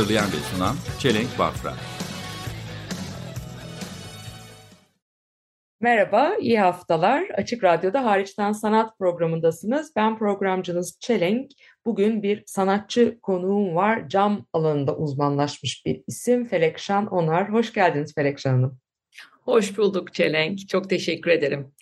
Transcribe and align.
Hazırlayan 0.00 0.26
ve 0.26 0.36
sunan 0.36 0.76
Çelenk 0.98 1.38
Bafra. 1.38 1.74
Merhaba, 5.80 6.34
iyi 6.40 6.60
haftalar. 6.60 7.22
Açık 7.36 7.64
Radyo'da 7.64 8.04
Hariçten 8.04 8.52
Sanat 8.52 8.98
programındasınız. 8.98 9.92
Ben 9.96 10.18
programcınız 10.18 10.98
Çelenk. 11.00 11.50
Bugün 11.84 12.22
bir 12.22 12.42
sanatçı 12.46 13.18
konuğum 13.22 13.74
var. 13.74 14.08
Cam 14.08 14.46
alanında 14.52 14.96
uzmanlaşmış 14.96 15.86
bir 15.86 16.02
isim 16.06 16.46
Felekşan 16.46 17.06
Onar. 17.06 17.52
Hoş 17.52 17.72
geldiniz 17.72 18.14
Felekşan 18.14 18.52
Hanım. 18.52 18.78
Hoş 19.44 19.78
bulduk 19.78 20.14
Çelenk. 20.14 20.68
Çok 20.68 20.90
teşekkür 20.90 21.30
ederim. 21.30 21.72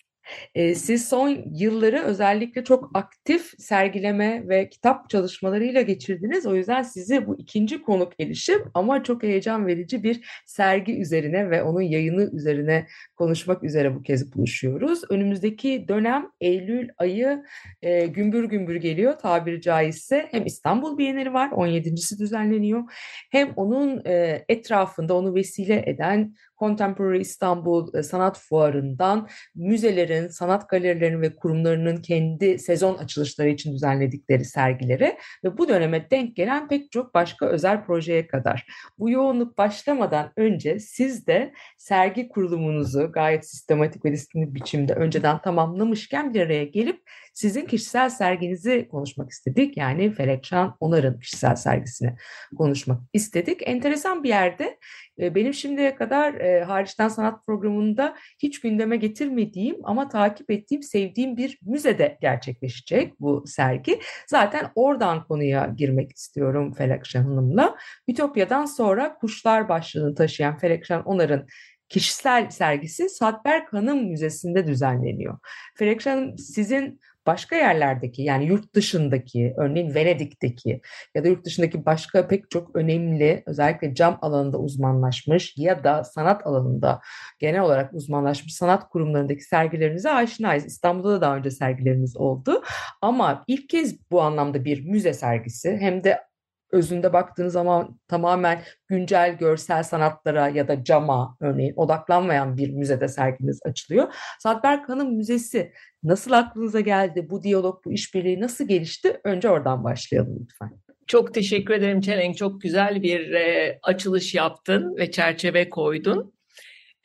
Ee, 0.55 0.75
Siz 0.75 1.09
son 1.09 1.45
yılları 1.53 2.01
özellikle 2.01 2.63
çok 2.63 2.91
aktif 2.93 3.51
sergileme 3.57 4.43
ve 4.49 4.69
kitap 4.69 5.09
çalışmalarıyla 5.09 5.81
geçirdiniz. 5.81 6.45
O 6.45 6.55
yüzden 6.55 6.83
sizi 6.83 7.27
bu 7.27 7.39
ikinci 7.39 7.81
konuk 7.81 8.13
edişim 8.19 8.59
ama 8.73 9.03
çok 9.03 9.23
heyecan 9.23 9.67
verici 9.67 10.03
bir 10.03 10.43
sergi 10.45 11.01
üzerine 11.01 11.49
ve 11.49 11.63
onun 11.63 11.81
yayını 11.81 12.29
üzerine 12.33 12.87
konuşmak 13.15 13.63
üzere 13.63 13.95
bu 13.95 14.01
kez 14.01 14.35
buluşuyoruz. 14.35 15.01
Önümüzdeki 15.09 15.85
dönem 15.87 16.29
Eylül 16.41 16.89
ayı 16.97 17.43
e, 17.81 18.05
gümbür 18.05 18.43
gümbür 18.43 18.75
geliyor 18.75 19.13
tabiri 19.13 19.61
caizse. 19.61 20.27
Hem 20.31 20.45
İstanbul 20.45 20.97
Bienali 20.97 21.33
var 21.33 21.49
17.si 21.49 22.19
düzenleniyor. 22.19 22.83
Hem 23.31 23.53
onun 23.55 24.05
e, 24.05 24.45
etrafında 24.49 25.13
onu 25.13 25.35
vesile 25.35 25.83
eden 25.85 26.33
Contemporary 26.59 27.21
İstanbul 27.21 27.93
e, 27.93 28.03
Sanat 28.03 28.39
Fuarı'ndan 28.39 29.27
müzelerin, 29.55 30.18
sanat 30.27 30.69
galerilerinin 30.69 31.21
ve 31.21 31.35
kurumlarının 31.35 31.97
kendi 31.97 32.59
sezon 32.59 32.97
açılışları 32.97 33.49
için 33.49 33.73
düzenledikleri 33.73 34.45
sergilere 34.45 35.17
ve 35.43 35.57
bu 35.57 35.69
döneme 35.69 36.09
denk 36.11 36.35
gelen 36.35 36.67
pek 36.67 36.91
çok 36.91 37.13
başka 37.13 37.45
özel 37.45 37.85
projeye 37.85 38.27
kadar. 38.27 38.65
Bu 38.99 39.09
yoğunluk 39.09 39.57
başlamadan 39.57 40.31
önce 40.37 40.79
siz 40.79 41.27
de 41.27 41.53
sergi 41.77 42.29
kurulumunuzu 42.29 43.11
gayet 43.11 43.49
sistematik 43.49 44.05
ve 44.05 44.11
disiplinli 44.11 44.55
biçimde 44.55 44.93
önceden 44.93 45.41
tamamlamışken 45.41 46.33
bir 46.33 46.41
araya 46.41 46.63
gelip 46.63 47.01
sizin 47.33 47.65
kişisel 47.65 48.09
serginizi 48.09 48.87
konuşmak 48.91 49.29
istedik. 49.29 49.77
Yani 49.77 50.13
Felekşan 50.13 50.75
Onar'ın 50.79 51.19
kişisel 51.19 51.55
sergisini 51.55 52.15
konuşmak 52.57 53.01
istedik. 53.13 53.61
Enteresan 53.65 54.23
bir 54.23 54.29
yerde 54.29 54.77
e, 55.19 55.35
benim 55.35 55.53
şimdiye 55.53 55.95
kadar 55.95 56.33
e, 56.33 56.63
hariçten 56.63 57.07
sanat 57.07 57.45
programında 57.45 58.15
hiç 58.39 58.59
gündeme 58.59 58.97
getirmediğim 58.97 59.77
ama 59.83 60.09
takip 60.09 60.51
ettiğim, 60.51 60.83
sevdiğim 60.83 61.37
bir 61.37 61.59
müzede 61.61 62.17
gerçekleşecek 62.21 63.19
bu 63.19 63.43
sergi. 63.47 63.99
Zaten 64.27 64.71
oradan 64.75 65.23
konuya 65.23 65.73
girmek 65.77 66.17
istiyorum 66.17 66.73
Felekşan 66.73 67.23
Hanım'la. 67.23 67.75
Ütopya'dan 68.07 68.65
sonra 68.65 69.15
Kuşlar 69.15 69.69
başlığını 69.69 70.15
taşıyan 70.15 70.57
Felekşan 70.57 71.03
Onar'ın 71.03 71.47
kişisel 71.89 72.49
sergisi 72.49 73.09
Sadberk 73.09 73.73
Hanım 73.73 74.09
Müzesi'nde 74.09 74.67
düzenleniyor. 74.67 75.37
Felekşan 75.75 76.11
Hanım 76.11 76.37
sizin 76.37 76.99
başka 77.29 77.55
yerlerdeki 77.55 78.21
yani 78.21 78.45
yurt 78.45 78.73
dışındaki 78.73 79.53
örneğin 79.57 79.95
Venedik'teki 79.95 80.81
ya 81.15 81.23
da 81.23 81.27
yurt 81.27 81.45
dışındaki 81.45 81.85
başka 81.85 82.27
pek 82.27 82.51
çok 82.51 82.75
önemli 82.75 83.43
özellikle 83.45 83.95
cam 83.95 84.17
alanında 84.21 84.57
uzmanlaşmış 84.57 85.53
ya 85.57 85.83
da 85.83 86.03
sanat 86.03 86.47
alanında 86.47 87.01
genel 87.39 87.61
olarak 87.61 87.93
uzmanlaşmış 87.93 88.55
sanat 88.55 88.89
kurumlarındaki 88.89 89.43
sergilerinize 89.43 90.11
aşinayız. 90.11 90.65
İstanbul'da 90.65 91.11
da 91.11 91.21
daha 91.21 91.35
önce 91.35 91.51
sergileriniz 91.51 92.17
oldu 92.17 92.63
ama 93.01 93.43
ilk 93.47 93.69
kez 93.69 94.11
bu 94.11 94.21
anlamda 94.21 94.65
bir 94.65 94.85
müze 94.85 95.13
sergisi 95.13 95.77
hem 95.79 96.03
de 96.03 96.28
özünde 96.71 97.13
baktığınız 97.13 97.53
zaman 97.53 97.99
tamamen 98.07 98.63
güncel 98.87 99.37
görsel 99.37 99.83
sanatlara 99.83 100.49
ya 100.49 100.67
da 100.67 100.83
cama 100.83 101.37
örneğin 101.39 101.73
odaklanmayan 101.75 102.57
bir 102.57 102.69
müzede 102.69 103.07
serginiz 103.07 103.59
açılıyor. 103.65 104.13
Sadberk 104.39 104.89
Hanım 104.89 105.15
Müzesi 105.15 105.73
nasıl 106.03 106.31
aklınıza 106.31 106.79
geldi? 106.79 107.27
Bu 107.29 107.43
diyalog, 107.43 107.85
bu 107.85 107.91
işbirliği 107.91 108.41
nasıl 108.41 108.67
gelişti? 108.67 109.21
Önce 109.23 109.49
oradan 109.49 109.83
başlayalım 109.83 110.37
lütfen. 110.41 110.71
Çok 111.07 111.33
teşekkür 111.33 111.73
ederim 111.73 112.01
Çelenk. 112.01 112.37
Çok 112.37 112.61
güzel 112.61 113.03
bir 113.03 113.31
e, 113.31 113.79
açılış 113.83 114.35
yaptın 114.35 114.95
ve 114.97 115.11
çerçeve 115.11 115.69
koydun. 115.69 116.33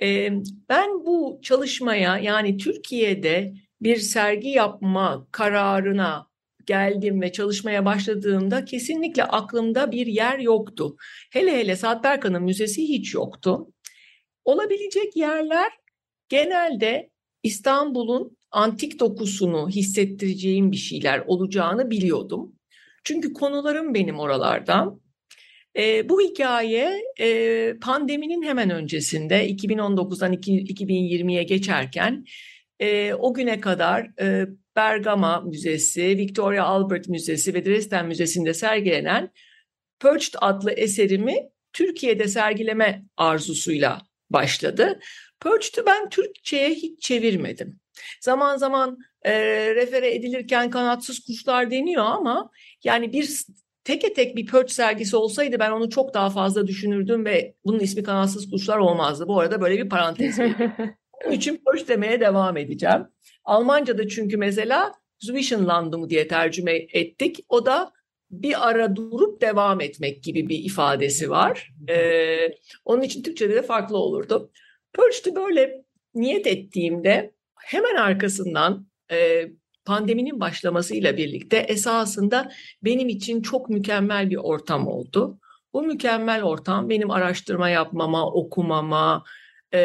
E, 0.03 0.31
ben 0.69 0.91
bu 1.07 1.41
çalışmaya 1.43 2.19
yani 2.19 2.57
Türkiye'de 2.57 3.55
bir 3.81 3.97
sergi 3.97 4.49
yapma 4.49 5.27
kararına 5.33 6.27
geldim 6.67 7.21
ve 7.21 7.33
çalışmaya 7.33 7.85
başladığımda 7.85 8.65
kesinlikle 8.65 9.25
aklımda 9.25 9.93
bir 9.93 10.07
yer 10.07 10.39
yoktu. 10.39 10.97
Hele 11.33 11.59
hele 11.59 11.77
Saat 11.77 12.25
Hanım 12.25 12.45
Müzesi 12.45 12.83
hiç 12.83 13.15
yoktu. 13.15 13.73
Olabilecek 14.45 15.17
yerler 15.17 15.73
genelde 16.29 17.11
İstanbul'un 17.43 18.37
antik 18.51 19.01
dokusunu 19.01 19.69
hissettireceğim 19.69 20.73
bir 20.73 20.77
şeyler 20.77 21.23
olacağını 21.27 21.91
biliyordum. 21.91 22.53
Çünkü 23.05 23.33
konularım 23.33 23.95
benim 23.95 24.19
oralardan. 24.19 25.01
E, 25.77 26.09
bu 26.09 26.21
hikaye 26.21 27.03
e, 27.21 27.73
pandeminin 27.83 28.43
hemen 28.43 28.71
öncesinde 28.71 29.51
2019'dan 29.51 30.33
2020'ye 30.33 31.43
geçerken 31.43 32.25
e, 32.81 33.15
o 33.15 33.35
güne 33.35 33.61
kadar 33.61 34.21
e, 34.21 34.47
Bergama 34.77 35.41
Müzesi, 35.41 36.19
Victoria 36.19 36.65
Albert 36.65 37.09
Müzesi 37.09 37.55
ve 37.55 37.65
Dresden 37.65 38.07
Müzesi'nde 38.07 38.55
sergilenen 38.55 39.31
Perched 39.99 40.35
adlı 40.41 40.71
eserimi 40.73 41.37
Türkiye'de 41.73 42.29
sergileme 42.29 43.03
arzusuyla 43.17 44.03
başladı. 44.31 45.01
Perched'ü 45.41 45.87
ben 45.87 46.09
Türkçe'ye 46.09 46.71
hiç 46.71 47.03
çevirmedim. 47.03 47.81
Zaman 48.21 48.57
zaman 48.57 48.99
e, 49.23 49.33
refere 49.75 50.15
edilirken 50.15 50.71
kanatsız 50.71 51.21
kuşlar 51.27 51.71
deniyor 51.71 52.05
ama 52.05 52.51
yani 52.85 53.13
bir 53.13 53.45
teke 53.85 54.13
tek 54.13 54.37
bir 54.37 54.47
Perch 54.47 54.73
sergisi 54.73 55.17
olsaydı 55.17 55.59
ben 55.59 55.71
onu 55.71 55.91
çok 55.91 56.15
daha 56.15 56.31
fazla 56.31 56.67
düşünürdüm 56.67 57.25
ve 57.25 57.55
bunun 57.65 57.81
ismi 57.81 58.03
kanatsız 58.03 58.51
kuşlar 58.51 58.79
olmazdı. 58.79 59.29
Bu 59.29 59.41
arada 59.41 59.61
böyle 59.61 59.85
bir 59.85 59.89
parantez 59.89 60.39
Onun 61.27 61.35
için 61.35 61.63
Perch 61.67 61.89
demeye 61.89 62.21
devam 62.21 62.57
edeceğim. 62.57 63.07
Almanca'da 63.45 64.09
çünkü 64.09 64.37
mesela 64.37 64.93
Zwischenlandung 65.19 66.11
diye 66.11 66.29
tercüme 66.29 66.73
ettik. 66.73 67.45
O 67.49 67.67
da 67.67 67.93
bir 68.31 68.69
ara 68.69 68.97
durup 68.97 69.41
devam 69.41 69.81
etmek 69.81 70.23
gibi 70.23 70.49
bir 70.49 70.59
ifadesi 70.59 71.31
var. 71.31 71.73
Ee, 71.89 72.49
onun 72.85 73.03
için 73.03 73.23
Türkçe'de 73.23 73.55
de 73.55 73.63
farklı 73.63 73.99
olurdu. 73.99 74.51
Perch'te 74.93 75.37
böyle 75.37 75.85
niyet 76.15 76.47
ettiğimde 76.47 77.33
hemen 77.61 77.95
arkasından 77.95 78.87
e, 79.11 79.49
pandeminin 79.85 80.41
başlamasıyla 80.41 81.17
birlikte 81.17 81.57
esasında 81.57 82.51
benim 82.85 83.09
için 83.09 83.43
çok 83.43 83.71
mükemmel 83.71 84.31
bir 84.31 84.37
ortam 84.37 84.89
oldu. 84.89 85.39
Bu 85.73 85.83
mükemmel 85.83 86.43
ortam 86.43 86.91
benim 86.91 87.11
araştırma 87.11 87.69
yapmama, 87.69 88.33
okumama 88.33 89.25
e, 89.75 89.81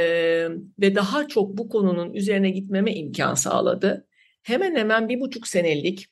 ve 0.80 0.96
daha 0.96 1.28
çok 1.28 1.58
bu 1.58 1.70
konunun 1.70 2.14
üzerine 2.14 2.50
gitmeme 2.50 2.94
imkan 2.94 3.34
sağladı. 3.34 4.08
Hemen 4.44 4.76
hemen 4.76 5.10
bir 5.10 5.20
buçuk 5.20 5.48
senelik 5.48 6.06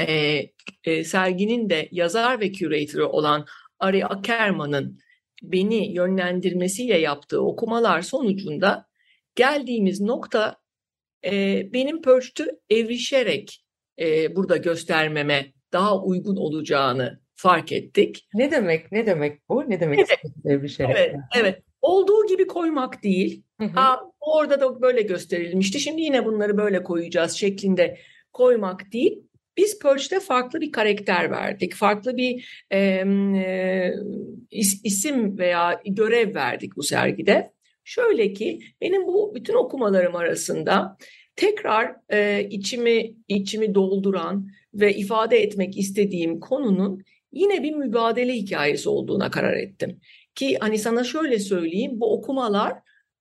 e, 0.00 0.42
e, 0.84 1.04
serginin 1.04 1.70
de 1.70 1.88
yazar 1.92 2.40
ve 2.40 2.52
küratörü 2.52 3.02
olan 3.02 3.46
Ari 3.78 4.06
Ackerman'ın 4.06 4.98
beni 5.42 5.92
yönlendirmesiyle 5.92 6.98
yaptığı 6.98 7.42
okumalar 7.42 8.02
sonucunda 8.02 8.86
geldiğimiz 9.34 10.00
nokta 10.00 10.56
e, 11.24 11.62
benim 11.72 12.02
Perch'tü 12.02 12.46
evrişerek 12.70 13.64
e, 14.00 14.36
burada 14.36 14.56
göstermeme 14.56 15.52
daha 15.72 16.02
uygun 16.02 16.36
olacağını 16.36 17.20
fark 17.34 17.72
ettik. 17.72 18.28
Ne 18.34 18.50
demek? 18.50 18.92
Ne 18.92 19.06
demek 19.06 19.48
bu? 19.48 19.70
Ne 19.70 19.80
demek 19.80 19.98
Evet. 19.98 20.20
evrişerek? 20.44 20.96
Evet, 20.96 21.14
evet. 21.36 21.62
Olduğu 21.88 22.26
gibi 22.26 22.46
koymak 22.46 23.02
değil. 23.02 23.42
Hı 23.60 23.64
hı. 23.64 23.70
Ha, 23.74 24.00
orada 24.20 24.60
da 24.60 24.82
böyle 24.82 25.02
gösterilmişti. 25.02 25.80
Şimdi 25.80 26.02
yine 26.02 26.24
bunları 26.24 26.56
böyle 26.56 26.82
koyacağız 26.82 27.32
şeklinde 27.32 27.98
koymak 28.32 28.92
değil. 28.92 29.22
Biz 29.56 29.78
Purge'de 29.78 30.20
farklı 30.20 30.60
bir 30.60 30.72
karakter 30.72 31.30
verdik, 31.30 31.74
farklı 31.74 32.16
bir 32.16 32.64
e, 32.70 32.78
e, 32.78 33.94
is- 34.52 34.80
isim 34.84 35.38
veya 35.38 35.80
görev 35.86 36.34
verdik 36.34 36.76
bu 36.76 36.82
sergide. 36.82 37.52
Şöyle 37.84 38.32
ki 38.32 38.60
benim 38.80 39.06
bu 39.06 39.32
bütün 39.34 39.54
okumalarım 39.54 40.16
arasında 40.16 40.96
tekrar 41.36 41.96
e, 42.12 42.48
içimi 42.50 43.14
içimi 43.28 43.74
dolduran 43.74 44.48
ve 44.74 44.94
ifade 44.94 45.38
etmek 45.42 45.78
istediğim 45.78 46.40
konunun 46.40 47.04
yine 47.32 47.62
bir 47.62 47.72
mübadele 47.74 48.32
hikayesi 48.34 48.88
olduğuna 48.88 49.30
karar 49.30 49.56
ettim. 49.56 50.00
Ki 50.38 50.56
hani 50.60 50.78
sana 50.78 51.04
şöyle 51.04 51.38
söyleyeyim 51.38 52.00
bu 52.00 52.12
okumalar 52.14 52.74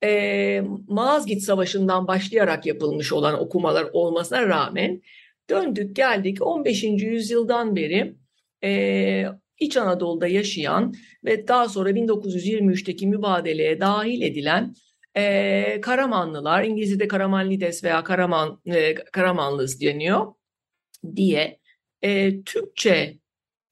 e, 0.04 0.62
Malazgirt 0.88 1.42
Savaşı'ndan 1.42 2.08
başlayarak 2.08 2.66
yapılmış 2.66 3.14
olan 3.14 3.40
okumalar 3.40 3.88
olmasına 3.94 4.48
rağmen 4.48 5.02
döndük 5.50 5.96
geldik 5.96 6.38
15. 6.42 6.84
yüzyıldan 6.84 7.76
beri 7.76 8.16
e, 8.64 9.26
İç 9.60 9.78
Anadolu'da 9.78 10.28
yaşayan 10.28 10.94
ve 11.26 11.48
daha 11.48 11.70
sonra 11.70 11.90
1923'teki 11.90 13.08
mübadeleye 13.08 13.80
dahil 13.80 14.22
edilen 14.22 14.76
e, 15.16 15.82
Karamanlılar, 15.82 16.64
İngilizce'de 16.64 17.08
Karamanlides 17.08 17.84
veya 17.84 18.04
Karaman, 18.04 18.62
e, 18.66 18.96
Karamanlız 18.96 19.82
deniyor 19.82 20.34
diye 21.16 21.60
e, 22.02 22.42
Türkçe 22.44 23.18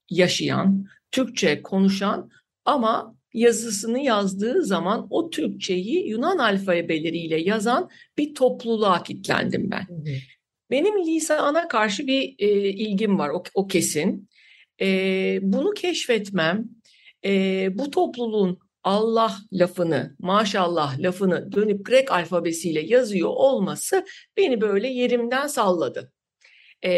yaşayan, 0.09 0.85
Türkçe 1.11 1.61
konuşan 1.61 2.31
ama 2.65 3.14
yazısını 3.35 3.99
yazdığı 3.99 4.65
zaman 4.65 5.07
o 5.09 5.29
Türkçeyi 5.29 6.07
Yunan 6.07 6.37
alfabeleriyle 6.37 7.41
yazan 7.41 7.89
bir 8.17 8.35
topluluğa 8.35 9.03
kitlendim 9.03 9.71
ben. 9.71 9.87
Benim 10.71 11.05
lisana 11.05 11.67
karşı 11.67 12.07
bir 12.07 12.35
e, 12.39 12.69
ilgim 12.69 13.19
var, 13.19 13.29
o, 13.29 13.43
o 13.53 13.67
kesin. 13.67 14.29
E, 14.81 15.39
bunu 15.41 15.71
keşfetmem, 15.71 16.65
e, 17.25 17.69
bu 17.77 17.91
topluluğun 17.91 18.59
Allah 18.83 19.37
lafını, 19.53 20.15
maşallah 20.19 20.99
lafını 20.99 21.51
dönüp 21.51 21.85
Grek 21.85 22.11
alfabesiyle 22.11 22.81
yazıyor 22.81 23.29
olması 23.29 24.05
beni 24.37 24.61
böyle 24.61 24.87
yerimden 24.87 25.47
salladı. 25.47 26.11
E, 26.81 26.91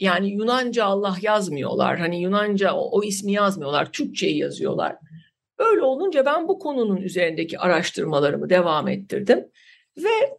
yani 0.00 0.30
Yunanca 0.30 0.84
Allah 0.84 1.16
yazmıyorlar, 1.22 1.98
hani 1.98 2.22
Yunanca 2.22 2.74
o, 2.74 2.98
o 2.98 3.02
ismi 3.02 3.32
yazmıyorlar, 3.32 3.92
Türkçeyi 3.92 4.38
yazıyorlar. 4.38 4.96
Öyle 5.70 5.82
olunca 5.82 6.26
ben 6.26 6.48
bu 6.48 6.58
konunun 6.58 6.96
üzerindeki 6.96 7.58
araştırmalarımı 7.58 8.50
devam 8.50 8.88
ettirdim 8.88 9.44
ve 9.96 10.38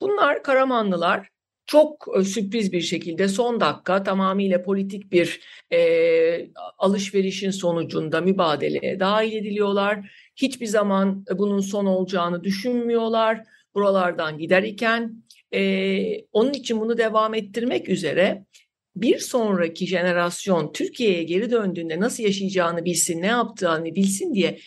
bunlar 0.00 0.42
Karamanlılar 0.42 1.28
çok 1.66 2.06
e, 2.16 2.24
sürpriz 2.24 2.72
bir 2.72 2.80
şekilde 2.80 3.28
son 3.28 3.60
dakika 3.60 4.02
tamamıyla 4.02 4.62
politik 4.62 5.12
bir 5.12 5.40
e, 5.72 6.50
alışverişin 6.78 7.50
sonucunda 7.50 8.20
mübadeleye 8.20 9.00
dahil 9.00 9.32
ediliyorlar. 9.32 10.12
Hiçbir 10.36 10.66
zaman 10.66 11.24
bunun 11.38 11.60
son 11.60 11.86
olacağını 11.86 12.44
düşünmüyorlar. 12.44 13.42
Buralardan 13.74 14.38
gider 14.38 14.62
iken 14.62 15.24
e, 15.54 16.24
onun 16.32 16.52
için 16.52 16.80
bunu 16.80 16.98
devam 16.98 17.34
ettirmek 17.34 17.88
üzere 17.88 18.44
bir 18.96 19.18
sonraki 19.18 19.86
jenerasyon 19.86 20.72
Türkiye'ye 20.72 21.22
geri 21.22 21.50
döndüğünde 21.50 22.00
nasıl 22.00 22.22
yaşayacağını 22.22 22.84
bilsin, 22.84 23.22
ne 23.22 23.26
yaptığını 23.26 23.94
bilsin 23.94 24.34
diye 24.34 24.58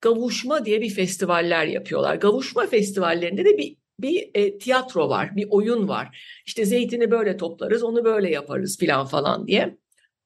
Gavuşma 0.00 0.64
diye 0.64 0.80
bir 0.80 0.90
festivaller 0.90 1.66
yapıyorlar. 1.66 2.14
Gavuşma 2.14 2.66
festivallerinde 2.66 3.44
de 3.44 3.58
bir 3.58 3.76
bir 4.00 4.30
e, 4.34 4.58
tiyatro 4.58 5.08
var, 5.08 5.36
bir 5.36 5.46
oyun 5.50 5.88
var. 5.88 6.18
İşte 6.46 6.64
zeytini 6.64 7.10
böyle 7.10 7.36
toplarız, 7.36 7.82
onu 7.82 8.04
böyle 8.04 8.30
yaparız 8.30 8.78
filan 8.78 9.06
falan 9.06 9.46
diye. 9.46 9.76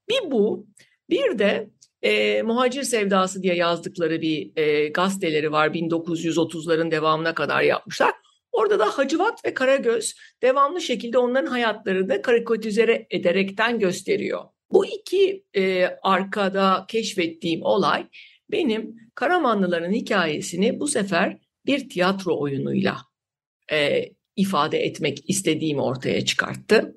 Bir 0.09 0.31
bu, 0.31 0.67
bir 1.11 1.39
de 1.39 1.71
e, 2.03 2.43
Muhacir 2.43 2.83
Sevdası 2.83 3.43
diye 3.43 3.55
yazdıkları 3.55 4.21
bir 4.21 4.57
e, 4.57 4.89
gazeteleri 4.89 5.53
var. 5.53 5.69
1930'ların 5.69 6.91
devamına 6.91 7.35
kadar 7.35 7.63
yapmışlar. 7.63 8.13
Orada 8.53 8.79
da 8.79 8.87
Hacivat 8.87 9.45
ve 9.45 9.55
Karagöz 9.55 10.15
devamlı 10.43 10.81
şekilde 10.81 11.19
onların 11.19 11.51
hayatlarını 11.51 12.23
karikatüze 12.23 13.07
ederekten 13.11 13.79
gösteriyor. 13.79 14.45
Bu 14.73 14.87
iki 14.87 15.45
e, 15.57 15.87
arkada 16.03 16.85
keşfettiğim 16.89 17.63
olay 17.63 18.07
benim 18.51 18.97
Karamanlıların 19.15 19.93
hikayesini 19.93 20.81
bu 20.81 20.89
sefer 20.89 21.39
bir 21.67 21.89
tiyatro 21.89 22.41
oyunuyla 22.41 22.97
e, 23.73 24.05
ifade 24.37 24.79
etmek 24.79 25.31
istediğimi 25.31 25.81
ortaya 25.81 26.25
çıkarttı. 26.25 26.95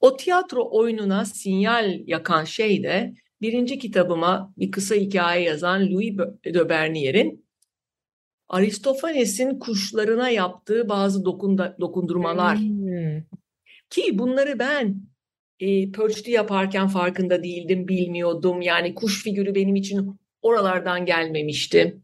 O 0.00 0.16
tiyatro 0.16 0.68
oyununa 0.70 1.24
sinyal 1.24 2.00
yakan 2.06 2.44
şey 2.44 2.82
de 2.82 3.14
birinci 3.40 3.78
kitabıma 3.78 4.54
bir 4.56 4.70
kısa 4.70 4.94
hikaye 4.94 5.44
yazan 5.44 5.90
Louis 5.90 6.18
de 6.44 6.68
Bernier'in 6.68 7.43
Aristofanes'in 8.54 9.58
kuşlarına 9.58 10.30
yaptığı 10.30 10.88
bazı 10.88 11.24
dokunda, 11.24 11.76
dokundurmalar 11.80 12.58
Hmm. 12.58 13.22
ki 13.90 14.18
bunları 14.18 14.58
ben 14.58 14.96
e, 15.60 15.92
Purge'de 15.92 16.30
yaparken 16.30 16.88
farkında 16.88 17.42
değildim, 17.42 17.88
bilmiyordum. 17.88 18.62
Yani 18.62 18.94
kuş 18.94 19.24
figürü 19.24 19.54
benim 19.54 19.76
için 19.76 20.20
oralardan 20.42 21.06
gelmemişti. 21.06 21.96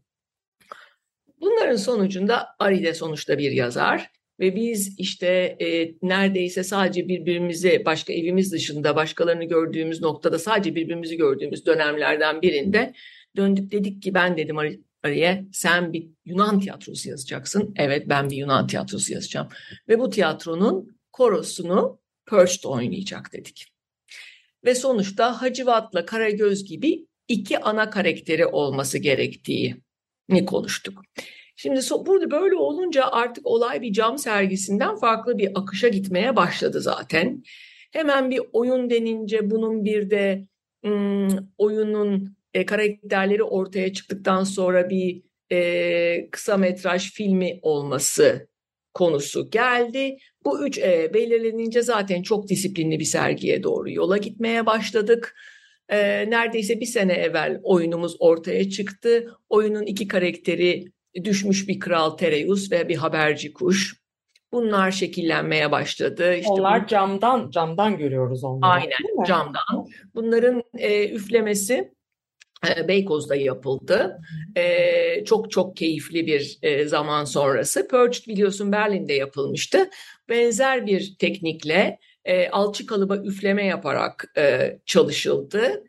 Bunların 1.41 1.75
sonucunda 1.75 2.47
Ari 2.59 2.83
de 2.83 2.93
sonuçta 2.93 3.37
bir 3.37 3.51
yazar 3.51 4.11
ve 4.39 4.55
biz 4.55 4.99
işte 4.99 5.27
e, 5.61 5.95
neredeyse 6.01 6.63
sadece 6.63 7.07
birbirimizi 7.07 7.83
başka 7.85 8.13
evimiz 8.13 8.51
dışında 8.51 8.95
başkalarını 8.95 9.43
gördüğümüz 9.43 10.01
noktada 10.01 10.39
sadece 10.39 10.75
birbirimizi 10.75 11.17
gördüğümüz 11.17 11.65
dönemlerden 11.65 12.41
birinde 12.41 12.93
döndük 13.35 13.71
dedik 13.71 14.01
ki 14.03 14.13
ben 14.13 14.37
dedim 14.37 14.57
Ari, 15.03 15.11
Ari'ye 15.11 15.45
sen 15.51 15.93
bir 15.93 16.09
Yunan 16.25 16.59
tiyatrosu 16.59 17.09
yazacaksın. 17.09 17.73
Evet 17.77 18.09
ben 18.09 18.29
bir 18.29 18.35
Yunan 18.35 18.67
tiyatrosu 18.67 19.13
yazacağım 19.13 19.47
ve 19.89 19.99
bu 19.99 20.09
tiyatronun 20.09 20.97
korosunu 21.11 21.99
Purge'de 22.25 22.67
oynayacak 22.67 23.33
dedik. 23.33 23.73
Ve 24.65 24.75
sonuçta 24.75 25.41
Hacivat'la 25.41 26.05
Karagöz 26.05 26.65
gibi 26.65 27.07
iki 27.27 27.59
ana 27.59 27.89
karakteri 27.89 28.45
olması 28.45 28.97
gerektiğini 28.97 30.45
konuştuk. 30.47 31.01
Şimdi 31.55 31.79
burada 32.05 32.31
böyle 32.31 32.55
olunca 32.55 33.05
artık 33.11 33.47
olay 33.47 33.81
bir 33.81 33.93
cam 33.93 34.17
sergisinden 34.17 34.95
farklı 34.95 35.37
bir 35.37 35.51
akışa 35.55 35.87
gitmeye 35.87 36.35
başladı 36.35 36.81
zaten. 36.81 37.43
Hemen 37.91 38.31
bir 38.31 38.41
oyun 38.53 38.89
denince 38.89 39.51
bunun 39.51 39.85
bir 39.85 40.09
de 40.09 40.47
ım, 40.85 41.51
oyunun 41.57 42.35
e, 42.53 42.65
karakterleri 42.65 43.43
ortaya 43.43 43.93
çıktıktan 43.93 44.43
sonra 44.43 44.89
bir 44.89 45.21
e, 45.51 46.29
kısa 46.31 46.57
metraj 46.57 47.11
filmi 47.11 47.59
olması 47.61 48.47
konusu 48.93 49.49
geldi. 49.49 50.17
Bu 50.45 50.67
üç 50.67 50.77
E 50.77 51.13
belirlenince 51.13 51.81
zaten 51.81 52.21
çok 52.21 52.47
disiplinli 52.47 52.99
bir 52.99 53.05
sergiye 53.05 53.63
doğru 53.63 53.91
yola 53.91 54.17
gitmeye 54.17 54.65
başladık. 54.65 55.35
Ee, 55.89 56.29
neredeyse 56.29 56.79
bir 56.79 56.85
sene 56.85 57.13
evvel 57.13 57.59
oyunumuz 57.63 58.15
ortaya 58.19 58.69
çıktı. 58.69 59.35
Oyunun 59.49 59.83
iki 59.83 60.07
karakteri 60.07 60.85
düşmüş 61.23 61.67
bir 61.67 61.79
kral 61.79 62.09
Tereus 62.09 62.71
ve 62.71 62.89
bir 62.89 62.95
haberci 62.95 63.53
kuş. 63.53 64.01
Bunlar 64.51 64.91
şekillenmeye 64.91 65.71
başladı. 65.71 66.35
İşte 66.35 66.49
Onlar 66.49 66.87
camdan 66.87 67.49
camdan 67.49 67.97
görüyoruz 67.97 68.43
onları. 68.43 68.71
Aynen 68.71 69.23
camdan. 69.27 69.87
Bunların 70.15 70.63
e, 70.77 71.09
üflemesi 71.09 71.73
e, 71.73 71.91
Beykoz'da 72.87 73.35
yapıldı. 73.35 74.19
E, 74.55 75.25
çok 75.25 75.51
çok 75.51 75.77
keyifli 75.77 76.27
bir 76.27 76.59
e, 76.61 76.87
zaman 76.87 77.25
sonrası. 77.25 77.87
Purged 77.87 78.27
biliyorsun 78.27 78.71
Berlin'de 78.71 79.13
yapılmıştı. 79.13 79.89
Benzer 80.29 80.85
bir 80.85 81.15
teknikle 81.19 81.99
e, 82.25 82.49
alçı 82.49 82.85
kalıba 82.85 83.17
üfleme 83.17 83.65
yaparak 83.65 84.33
e, 84.37 84.77
çalışıldı. 84.85 85.83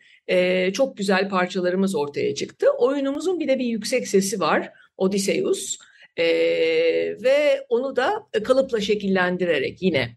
Çok 0.73 0.97
güzel 0.97 1.29
parçalarımız 1.29 1.95
ortaya 1.95 2.35
çıktı. 2.35 2.67
Oyunumuzun 2.79 3.41
bir 3.41 3.49
de 3.49 3.59
bir 3.59 3.65
yüksek 3.65 4.09
sesi 4.09 4.41
var. 4.41 4.73
Odysseus. 4.97 5.79
Ve 7.23 7.67
onu 7.69 7.97
da 7.97 8.27
kalıpla 8.45 8.81
şekillendirerek 8.81 9.83
yine 9.83 10.17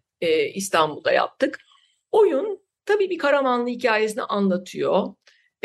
İstanbul'da 0.53 1.11
yaptık. 1.11 1.59
Oyun 2.11 2.59
tabii 2.85 3.09
bir 3.09 3.17
Karamanlı 3.17 3.69
hikayesini 3.69 4.23
anlatıyor. 4.23 5.07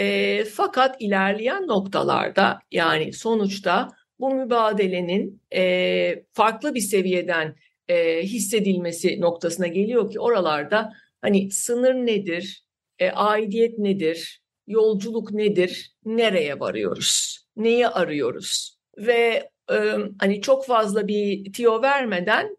E, 0.01 0.45
fakat 0.45 0.97
ilerleyen 1.03 1.67
noktalarda 1.67 2.59
yani 2.71 3.13
sonuçta 3.13 3.89
bu 4.21 4.35
mübadelenin 4.35 5.43
e, 5.55 6.25
farklı 6.33 6.75
bir 6.75 6.81
seviyeden 6.81 7.57
e, 7.89 8.23
hissedilmesi 8.23 9.21
noktasına 9.21 9.67
geliyor 9.67 10.11
ki 10.11 10.21
oralarda 10.21 10.93
hani 11.21 11.51
sınır 11.51 11.95
nedir, 11.95 12.65
e, 12.99 13.11
aidiyet 13.11 13.79
nedir, 13.79 14.43
yolculuk 14.67 15.33
nedir, 15.33 15.93
nereye 16.05 16.61
varıyoruz, 16.61 17.39
neyi 17.57 17.89
arıyoruz? 17.89 18.79
Ve 18.99 19.51
e, 19.73 19.77
hani 20.19 20.41
çok 20.41 20.67
fazla 20.67 21.09
bir 21.09 21.53
tiyo 21.53 21.83
vermeden 21.83 22.57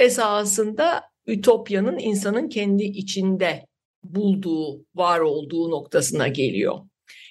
esasında 0.00 1.02
Ütopya'nın 1.26 1.98
insanın 1.98 2.48
kendi 2.48 2.84
içinde 2.84 3.67
bulduğu, 4.14 4.84
var 4.94 5.20
olduğu 5.20 5.70
noktasına 5.70 6.28
geliyor. 6.28 6.78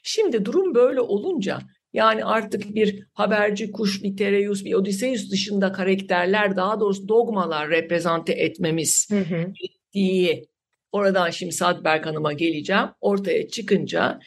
Şimdi 0.03 0.45
durum 0.45 0.75
böyle 0.75 1.01
olunca 1.01 1.59
yani 1.93 2.25
artık 2.25 2.75
bir 2.75 3.07
haberci 3.13 3.71
kuş, 3.71 4.03
bir 4.03 4.17
Tereus, 4.17 4.65
bir 4.65 4.73
Odysseus 4.73 5.31
dışında 5.31 5.71
karakterler 5.71 6.55
daha 6.55 6.79
doğrusu 6.79 7.07
dogmalar 7.07 7.69
reprezente 7.69 8.33
etmemiz 8.33 9.07
Hı 9.11 9.19
hı. 9.19 9.53
diye 9.93 10.45
oradan 10.91 11.29
şimdi 11.29 11.51
Sadberk 11.51 12.05
Hanım'a 12.05 12.33
geleceğim. 12.33 12.85
Ortaya 13.01 13.47
çıkınca 13.47 14.19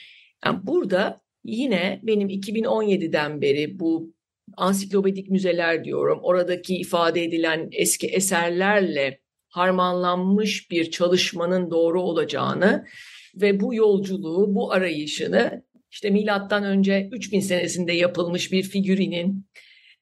yani 0.45 0.59
burada 0.62 1.21
yine 1.45 2.00
benim 2.02 2.28
2017'den 2.28 3.40
beri 3.40 3.78
bu 3.78 4.12
ansiklopedik 4.57 5.30
müzeler 5.30 5.85
diyorum. 5.85 6.19
Oradaki 6.23 6.76
ifade 6.76 7.25
edilen 7.25 7.69
eski 7.73 8.07
eserlerle 8.07 9.21
harmanlanmış 9.50 10.71
bir 10.71 10.90
çalışmanın 10.90 11.71
doğru 11.71 12.02
olacağını 12.02 12.87
ve 13.35 13.61
bu 13.61 13.75
yolculuğu, 13.75 14.54
bu 14.54 14.73
arayışını 14.73 15.62
işte 15.90 16.11
milattan 16.11 16.64
önce 16.64 17.09
3000 17.12 17.40
senesinde 17.40 17.92
yapılmış 17.92 18.52
bir 18.52 18.62
figürinin 18.62 19.47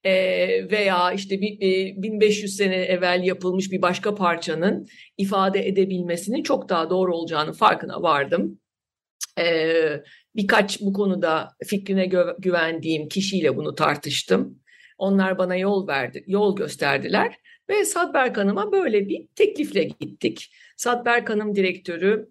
e, 0.04 0.12
veya 0.70 1.12
işte 1.12 1.40
bir, 1.40 1.62
e, 1.62 2.02
1500 2.02 2.56
sene 2.56 2.76
evvel 2.76 3.24
yapılmış 3.24 3.72
bir 3.72 3.82
başka 3.82 4.14
parçanın 4.14 4.86
ifade 5.18 5.68
edebilmesinin 5.68 6.42
çok 6.42 6.68
daha 6.68 6.90
doğru 6.90 7.16
olacağını 7.16 7.52
farkına 7.52 8.02
vardım. 8.02 8.60
E, 9.38 9.72
birkaç 10.36 10.80
bu 10.80 10.92
konuda 10.92 11.48
fikrine 11.66 12.10
güvendiğim 12.38 13.08
kişiyle 13.08 13.56
bunu 13.56 13.74
tartıştım. 13.74 14.62
Onlar 14.98 15.38
bana 15.38 15.56
yol 15.56 15.88
verdi, 15.88 16.24
yol 16.26 16.56
gösterdiler 16.56 17.34
ve 17.70 17.84
Sadberk 17.84 18.36
Hanım'a 18.36 18.72
böyle 18.72 19.08
bir 19.08 19.26
teklifle 19.34 19.84
gittik. 19.84 20.50
Sadberk 20.76 21.30
Hanım 21.30 21.54
direktörü 21.54 22.28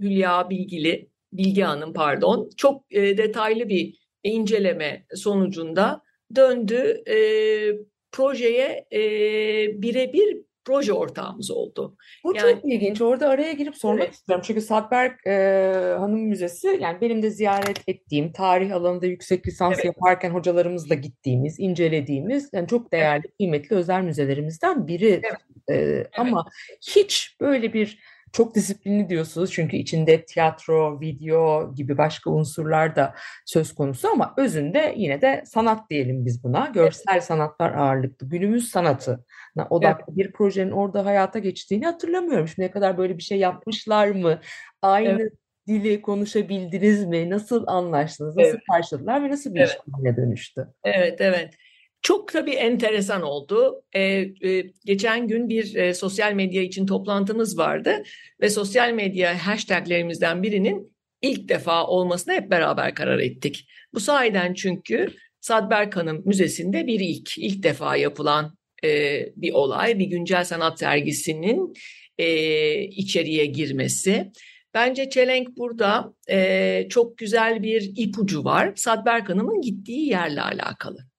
Hülya 0.00 0.50
Bilgili, 0.50 1.08
Bilge 1.32 1.62
Hanım 1.62 1.92
pardon, 1.92 2.50
çok 2.56 2.84
e, 2.90 3.18
detaylı 3.18 3.68
bir 3.68 3.98
inceleme 4.22 5.06
sonucunda 5.14 6.02
döndü 6.34 7.02
e, 7.08 7.16
projeye 8.12 8.86
e, 8.92 9.00
birebir 9.82 10.38
proje 10.64 10.92
ortağımız 10.92 11.50
oldu. 11.50 11.96
Bu 12.24 12.36
Yani- 12.36 12.52
çok 12.54 12.64
ilginç. 12.64 13.00
Orada 13.00 13.28
araya 13.28 13.52
girip 13.52 13.76
sormak 13.76 14.04
Evet. 14.04 14.14
istiyorum. 14.14 14.44
Çünkü 14.46 14.60
Sadberk 14.60 15.26
e, 15.26 15.32
Hanım 15.98 16.20
Müzesi 16.20 16.78
yani 16.80 17.00
benim 17.00 17.22
de 17.22 17.30
ziyaret 17.30 17.88
ettiğim, 17.88 18.32
tarih 18.32 18.72
alanında 18.74 19.06
yüksek 19.06 19.46
lisans 19.46 19.74
Evet. 19.74 19.84
yaparken 19.84 20.30
hocalarımızla 20.30 20.94
gittiğimiz, 20.94 21.60
incelediğimiz 21.60 22.50
yani 22.52 22.68
çok 22.68 22.92
değerli, 22.92 23.22
kıymetli 23.36 23.76
özel 23.76 24.02
müzelerimizden 24.02 24.86
biri. 24.86 25.22
E, 25.70 26.04
Ama 26.18 26.44
hiç 26.96 27.36
böyle 27.40 27.72
bir 27.72 27.98
çok 28.32 28.54
disiplinli 28.54 29.08
diyorsunuz 29.08 29.52
çünkü 29.52 29.76
içinde 29.76 30.24
tiyatro, 30.24 31.00
video 31.00 31.74
gibi 31.74 31.98
başka 31.98 32.30
unsurlar 32.30 32.96
da 32.96 33.14
söz 33.46 33.74
konusu 33.74 34.08
ama 34.08 34.34
özünde 34.36 34.94
yine 34.96 35.20
de 35.20 35.42
sanat 35.46 35.90
diyelim 35.90 36.26
biz 36.26 36.44
buna. 36.44 36.66
Görsel 36.74 37.20
sanatlar 37.20 37.74
ağırlıklı. 37.74 38.28
Günümüz 38.28 38.68
sanatı 38.68 39.24
odaklı 39.70 40.16
bir 40.16 40.32
projenin 40.32 40.70
orada 40.70 41.04
hayata 41.04 41.38
geçtiğini 41.38 41.84
hatırlamıyorum. 41.84 42.48
Şimdiye 42.48 42.70
kadar 42.70 42.98
böyle 42.98 43.18
bir 43.18 43.22
şey 43.22 43.38
yapmışlar 43.38 44.08
mı? 44.08 44.40
Aynı 44.82 45.30
dili 45.66 46.02
konuşabildiniz 46.02 47.04
mi? 47.04 47.30
Nasıl 47.30 47.64
anlaştınız? 47.66 48.36
Nasıl 48.36 48.50
Evet. 48.50 48.60
karşıladılar 48.72 49.24
ve 49.24 49.30
nasıl 49.30 49.54
bir 49.54 49.60
Evet. 49.60 49.68
işbirliğine 49.68 50.16
dönüştü? 50.16 50.68
Evet, 50.84 51.20
evet. 51.20 51.54
Çok 52.02 52.32
tabii 52.32 52.50
enteresan 52.50 53.22
oldu. 53.22 53.84
Ee, 53.92 54.02
e, 54.02 54.64
geçen 54.84 55.28
gün 55.28 55.48
bir 55.48 55.74
e, 55.74 55.94
sosyal 55.94 56.32
medya 56.32 56.62
için 56.62 56.86
toplantımız 56.86 57.58
vardı 57.58 58.02
ve 58.40 58.50
sosyal 58.50 58.92
medya 58.92 59.46
hashtaglerimizden 59.46 60.42
birinin 60.42 60.96
ilk 61.22 61.48
defa 61.48 61.86
olmasına 61.86 62.34
hep 62.34 62.50
beraber 62.50 62.94
karar 62.94 63.18
ettik. 63.18 63.68
Bu 63.94 64.00
sayeden 64.00 64.54
çünkü 64.54 65.08
Sadberk 65.40 65.96
Hanım 65.96 66.22
Müzesi'nde 66.24 66.86
bir 66.86 67.00
ilk, 67.00 67.38
ilk 67.38 67.62
defa 67.62 67.96
yapılan 67.96 68.56
e, 68.84 69.20
bir 69.36 69.52
olay, 69.52 69.98
bir 69.98 70.06
güncel 70.06 70.44
sanat 70.44 70.78
sergisinin 70.78 71.72
e, 72.18 72.82
içeriye 72.82 73.46
girmesi. 73.46 74.32
Bence 74.74 75.10
Çelenk 75.10 75.56
burada 75.56 76.14
e, 76.30 76.86
çok 76.88 77.18
güzel 77.18 77.62
bir 77.62 77.92
ipucu 77.96 78.44
var. 78.44 78.72
Sadberk 78.76 79.28
Hanım'ın 79.28 79.60
gittiği 79.60 80.08
yerle 80.08 80.42
alakalı. 80.42 81.11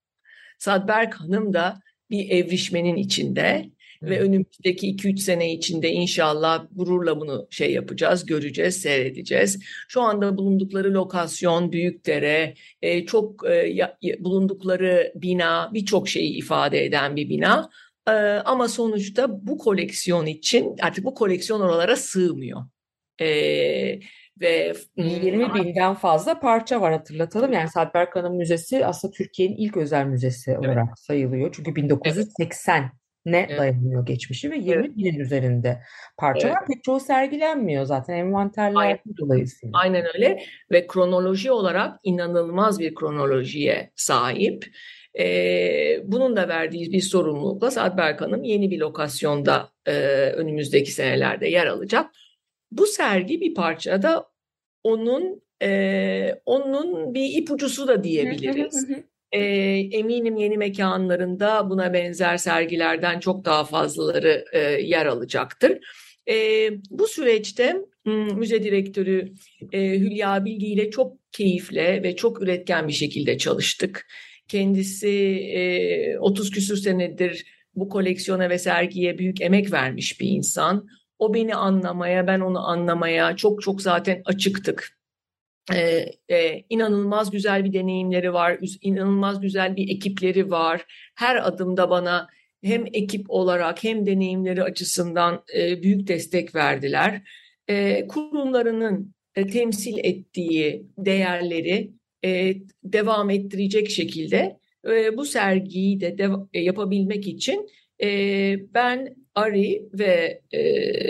Sadberk 0.63 1.13
Hanım 1.13 1.53
da 1.53 1.79
bir 2.09 2.29
evrişmenin 2.29 2.95
içinde 2.95 3.69
ve 4.01 4.19
önümüzdeki 4.19 4.87
2-3 4.87 5.17
sene 5.17 5.53
içinde 5.53 5.91
inşallah 5.91 6.65
gururla 6.71 7.19
bunu 7.19 7.47
şey 7.49 7.73
yapacağız, 7.73 8.25
göreceğiz, 8.25 8.81
seyredeceğiz. 8.81 9.59
Şu 9.87 10.01
anda 10.01 10.37
bulundukları 10.37 10.93
lokasyon 10.93 11.71
Büyükdere, 11.71 12.53
e, 12.81 13.05
çok 13.05 13.49
e, 13.49 13.53
ya- 13.53 13.97
bulundukları 14.19 15.11
bina 15.15 15.71
birçok 15.73 16.09
şeyi 16.09 16.37
ifade 16.37 16.85
eden 16.85 17.15
bir 17.15 17.29
bina. 17.29 17.69
E, 18.07 18.11
ama 18.45 18.67
sonuçta 18.67 19.47
bu 19.47 19.57
koleksiyon 19.57 20.25
için 20.25 20.75
artık 20.81 21.05
bu 21.05 21.13
koleksiyon 21.13 21.61
oralara 21.61 21.95
sığmıyor. 21.95 22.61
E, 23.21 23.99
ve 24.41 24.73
20 24.97 25.53
binden 25.53 25.93
fazla 25.93 26.39
parça 26.39 26.81
var 26.81 26.93
hatırlatalım. 26.93 27.53
Yani 27.53 27.69
Sadberk 27.69 28.15
Hanım 28.15 28.37
Müzesi 28.37 28.85
aslında 28.85 29.11
Türkiye'nin 29.11 29.55
ilk 29.55 29.77
özel 29.77 30.05
müzesi 30.05 30.57
olarak 30.57 30.99
sayılıyor. 30.99 31.49
Çünkü 31.55 31.75
1980 31.75 32.91
ne 33.25 33.47
Evet. 33.49 33.59
dayanıyor 33.59 34.05
geçmişi 34.05 34.51
ve 34.51 34.57
20 34.57 34.97
binin 34.97 35.19
üzerinde 35.19 35.81
parça 36.17 36.47
Evet. 36.47 36.57
var. 36.57 36.65
Pek 36.67 36.83
çoğu 36.83 36.99
sergilenmiyor 36.99 37.85
zaten 37.85 38.13
envanterler 38.13 38.99
dolayısıyla. 39.19 39.79
Aynen 39.79 40.05
öyle 40.15 40.39
ve 40.71 40.87
kronoloji 40.87 41.51
olarak 41.51 41.99
inanılmaz 42.03 42.79
bir 42.79 42.95
kronolojiye 42.95 43.91
sahip. 43.95 44.65
Ee, 45.19 45.99
bunun 46.03 46.35
da 46.35 46.47
verdiği 46.47 46.91
bir 46.91 47.01
sorumlulukla 47.01 47.71
Sadberk 47.71 48.21
Hanım 48.21 48.43
yeni 48.43 48.71
bir 48.71 48.79
lokasyonda 48.79 49.69
e, 49.85 49.91
önümüzdeki 50.31 50.91
senelerde 50.91 51.47
yer 51.47 51.67
alacak. 51.67 52.05
Bu 52.77 52.85
sergi 52.85 53.41
bir 53.41 53.53
parçada 53.53 54.25
onun 54.83 55.41
e, 55.61 56.41
onun 56.45 57.13
bir 57.13 57.37
ipucusu 57.37 57.87
da 57.87 58.03
diyebiliriz. 58.03 58.87
E, 59.31 59.41
eminim 59.91 60.37
yeni 60.37 60.57
mekanlarında 60.57 61.69
buna 61.69 61.93
benzer 61.93 62.37
sergilerden 62.37 63.19
çok 63.19 63.45
daha 63.45 63.63
fazlaları 63.63 64.45
e, 64.53 64.59
yer 64.59 65.05
alacaktır. 65.05 65.79
E, 66.29 66.69
bu 66.89 67.07
süreçte 67.07 67.75
müze 68.35 68.63
direktörü 68.63 69.33
e, 69.71 69.89
Hülya 69.99 70.45
Bilgi 70.45 70.67
ile 70.67 70.91
çok 70.91 71.31
keyifle 71.31 72.03
ve 72.03 72.15
çok 72.15 72.41
üretken 72.41 72.87
bir 72.87 72.93
şekilde 72.93 73.37
çalıştık. 73.37 74.07
Kendisi 74.47 75.09
e, 75.53 76.17
30 76.17 76.51
küsür 76.51 76.77
senedir 76.77 77.45
bu 77.75 77.89
koleksiyona 77.89 78.49
ve 78.49 78.57
sergiye 78.57 79.17
büyük 79.17 79.41
emek 79.41 79.71
vermiş 79.71 80.21
bir 80.21 80.27
insan. 80.27 80.87
O 81.23 81.33
beni 81.33 81.55
anlamaya, 81.55 82.27
ben 82.27 82.39
onu 82.39 82.67
anlamaya 82.67 83.35
çok 83.35 83.61
çok 83.61 83.81
zaten 83.81 84.21
açıktık. 84.25 84.97
Ee, 85.73 86.05
e, 86.29 86.63
inanılmaz 86.69 87.31
güzel 87.31 87.65
bir 87.65 87.73
deneyimleri 87.73 88.33
var, 88.33 88.59
inanılmaz 88.81 89.41
güzel 89.41 89.75
bir 89.75 89.89
ekipleri 89.95 90.51
var. 90.51 90.85
Her 91.15 91.47
adımda 91.47 91.89
bana 91.89 92.27
hem 92.63 92.85
ekip 92.93 93.25
olarak 93.29 93.83
hem 93.83 94.05
deneyimleri 94.05 94.63
açısından 94.63 95.43
e, 95.55 95.83
büyük 95.83 96.07
destek 96.07 96.55
verdiler. 96.55 97.21
E, 97.67 98.07
kurumlarının 98.07 99.13
e, 99.35 99.47
temsil 99.47 99.97
ettiği 99.97 100.87
değerleri 100.97 101.91
e, 102.25 102.55
devam 102.83 103.29
ettirecek 103.29 103.89
şekilde 103.89 104.57
e, 104.87 105.17
bu 105.17 105.25
sergiyi 105.25 105.99
de 106.01 106.17
dev- 106.17 106.47
e, 106.53 106.61
yapabilmek 106.61 107.27
için 107.27 107.69
e, 108.03 108.09
ben 108.73 109.22
Ari 109.35 109.89
ve 109.93 110.41
e, 110.51 110.61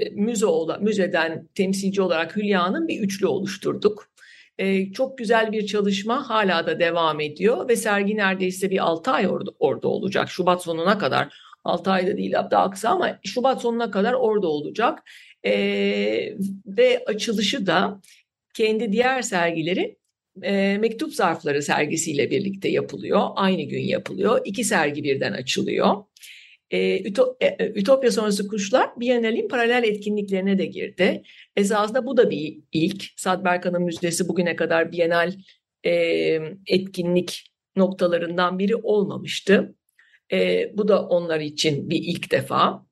müze 0.10 0.46
ola, 0.46 0.77
müzeden 0.77 1.48
temsilci 1.56 2.01
olarak 2.01 2.36
Hülya'nın 2.36 2.88
bir 2.88 3.00
üçlü 3.00 3.27
oluşturduk. 3.27 4.10
E, 4.58 4.92
çok 4.94 5.18
güzel 5.18 5.51
bir 5.51 5.65
çalışma 5.65 6.30
hala 6.30 6.68
da 6.68 6.80
devam 6.80 7.20
ediyor 7.20 7.68
ve 7.68 7.75
sergi 7.75 8.18
neredeyse 8.18 8.70
bir 8.70 8.84
6 8.84 9.12
ay 9.12 9.27
orada, 9.27 9.51
orada 9.60 9.88
olacak. 9.88 10.30
Şubat 10.30 10.63
sonuna 10.63 10.98
kadar 10.98 11.34
6 11.63 11.92
ayda 11.92 12.18
değil 12.18 12.34
daha 12.51 12.70
kısa 12.70 12.89
ama 12.89 13.20
Şubat 13.24 13.62
sonuna 13.62 13.92
kadar 13.92 14.13
orada 14.13 14.48
olacak. 14.48 15.00
E, 15.46 15.53
ve 16.65 17.03
açılışı 17.06 17.68
da 17.68 18.01
kendi 18.53 18.92
diğer 18.92 19.22
sergileri 19.22 19.98
e, 20.42 20.77
mektup 20.77 21.13
zarfları 21.13 21.62
sergisiyle 21.62 22.32
birlikte 22.32 22.70
yapılıyor. 22.70 23.27
Aynı 23.36 23.62
gün 23.63 23.82
yapılıyor. 23.82 24.42
İki 24.46 24.63
sergi 24.63 25.03
birden 25.03 25.34
açılıyor. 25.34 25.96
E, 26.74 27.01
Üto- 27.01 27.38
e, 27.42 27.72
Ütopya 27.75 28.12
sonrası 28.12 28.48
kuşlar 28.48 28.89
Biennale'in 29.00 29.48
paralel 29.48 29.84
etkinliklerine 29.84 30.58
de 30.58 30.65
girdi. 30.65 31.24
Esasında 31.56 32.06
bu 32.06 32.18
da 32.18 32.30
bir 32.30 32.60
ilk. 32.72 33.03
Sadberk 33.18 33.65
Hanım 33.65 33.84
Müzesi 33.84 34.27
bugüne 34.27 34.56
kadar 34.56 34.92
Biennale 34.92 35.36
e, 35.86 35.92
etkinlik 36.68 37.53
noktalarından 37.75 38.60
biri 38.60 38.75
olmamıştı. 38.75 39.75
E, 40.32 40.72
bu 40.77 40.88
da 40.88 41.08
onlar 41.08 41.39
için 41.39 41.89
bir 41.89 42.00
ilk 42.03 42.32
defa. 42.32 42.86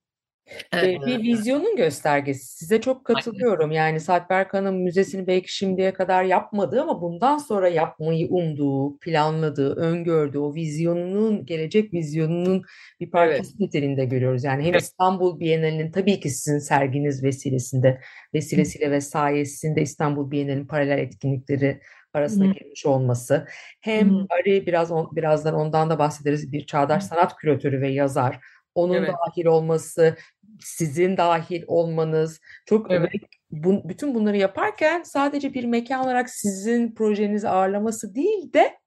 Ve 0.76 0.98
bir 1.06 1.24
vizyonun 1.24 1.76
göstergesi. 1.76 2.58
Size 2.58 2.82
çok 2.82 3.06
katılıyorum. 3.06 3.72
Yani 3.72 4.00
Saatberk 4.00 4.54
Hanım 4.54 4.76
müzesini 4.84 5.28
belki 5.28 5.56
şimdiye 5.56 5.94
kadar 5.94 6.24
yapmadı 6.24 6.82
ama 6.82 7.02
bundan 7.02 7.38
sonra 7.38 7.68
yapmayı 7.68 8.28
umduğu, 8.28 8.98
planladığı, 8.98 9.76
öngördüğü 9.76 10.38
o 10.38 10.56
vizyonunun, 10.56 11.46
gelecek 11.46 11.94
vizyonunun 11.94 12.62
bir 13.00 13.12
parçası 13.12 13.54
niteliğinde 13.60 14.06
görüyoruz. 14.06 14.44
Yani 14.44 14.64
hem 14.64 14.72
Evet. 14.72 14.82
İstanbul 14.82 15.40
Bienalinin 15.40 15.92
tabii 15.92 16.20
ki 16.20 16.30
sizin 16.30 16.60
serginiz 16.60 17.24
vesilesinde, 17.24 18.02
vesilesiyle 18.34 18.92
ve 18.92 19.02
sayesinde 19.02 19.82
İstanbul 19.82 20.32
Bienalinin 20.32 20.68
paralel 20.68 20.98
etkinlikleri 20.98 21.82
arasına 22.14 22.46
Hı. 22.46 22.54
girmiş 22.54 22.86
olması. 22.86 23.48
Hem 23.82 24.10
Hı. 24.10 24.26
Ari 24.30 24.66
biraz 24.66 24.92
on- 24.92 25.16
birazdan 25.16 25.54
ondan 25.54 25.90
da 25.90 26.00
bahsederiz. 26.00 26.52
Bir 26.52 26.66
çağdaş 26.66 27.04
sanat 27.04 27.36
küratörü 27.36 27.82
ve 27.82 27.90
yazar. 27.90 28.40
Onun 28.76 28.94
Evet. 28.94 29.10
dahil 29.10 29.46
olması, 29.46 30.16
sizin 30.60 31.18
dahil 31.18 31.64
olmanız 31.68 32.40
çok 32.66 32.92
Evet. 32.92 33.14
ve 33.14 33.20
bu, 33.52 33.90
bütün 33.90 34.16
bunları 34.16 34.38
yaparken 34.38 35.04
sadece 35.04 35.54
bir 35.54 35.64
mekan 35.66 36.04
olarak 36.04 36.30
sizin 36.30 36.96
projenizi 36.96 37.50
ağırlaması 37.50 38.16
değil 38.16 38.54
de 38.54 38.82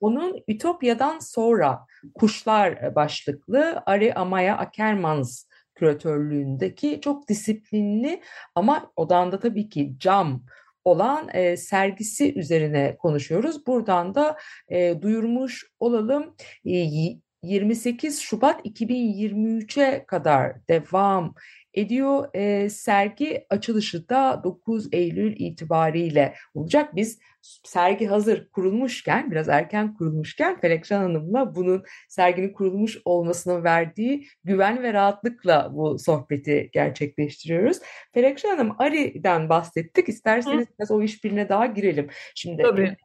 Onun 0.00 0.43
Ütopya'dan 0.49 1.19
sonra 1.19 1.79
Kuşlar 2.15 2.95
başlıklı 2.95 3.83
Ari 3.87 4.15
Amaya 4.15 4.57
Akermans 4.57 5.45
küratörlüğündeki 5.75 7.00
çok 7.00 7.29
disiplinli 7.29 8.23
ama 8.55 8.93
odanda 8.97 9.39
tabii 9.39 9.69
ki 9.69 9.95
cam 9.99 10.43
olan 10.85 11.29
e, 11.35 11.57
sergisi 11.57 12.39
üzerine 12.39 12.97
konuşuyoruz. 12.97 13.67
Buradan 13.67 14.15
da 14.15 14.37
e, 14.69 15.03
duyurmuş 15.03 15.67
olalım. 15.81 16.35
E, 16.65 16.71
y- 16.71 17.19
28 17.43 18.21
Şubat 18.21 18.67
2023'e 18.67 20.07
kadar 20.07 20.69
devam 20.69 21.35
ediyor. 21.75 22.29
E, 22.35 22.71
sergi 22.71 23.47
açılışı 23.51 24.09
da 24.09 24.41
9 24.45 24.89
Eylül 24.93 25.37
itibariyle 25.39 26.35
olacak. 26.55 26.97
Biz 26.97 27.19
sergi 27.65 28.07
hazır 28.07 28.49
kurulmuşken, 28.49 29.31
biraz 29.31 29.49
erken 29.49 29.95
kurulmuşken 29.95 30.61
Felekşan 30.61 31.03
Hanım'la 31.03 31.55
bunun 31.55 31.83
serginin 32.09 32.53
kurulmuş 32.53 32.99
olmasının 33.05 33.65
verdiği 33.65 34.27
güven 34.45 34.83
ve 34.83 34.93
rahatlıkla 34.93 35.71
bu 35.73 35.99
sohbeti 35.99 36.71
gerçekleştiriyoruz. 36.73 37.79
Felekşan 38.15 38.49
Hanım, 38.49 38.75
Ari'den 38.79 39.49
bahsettik. 39.49 40.09
İsterseniz 40.09 40.67
biraz 40.79 40.91
o 40.91 41.03
işbirliğine 41.03 41.49
daha 41.49 41.67
girelim. 41.67 42.09
Şimdi 42.35 42.63
Tabii. 42.63 42.97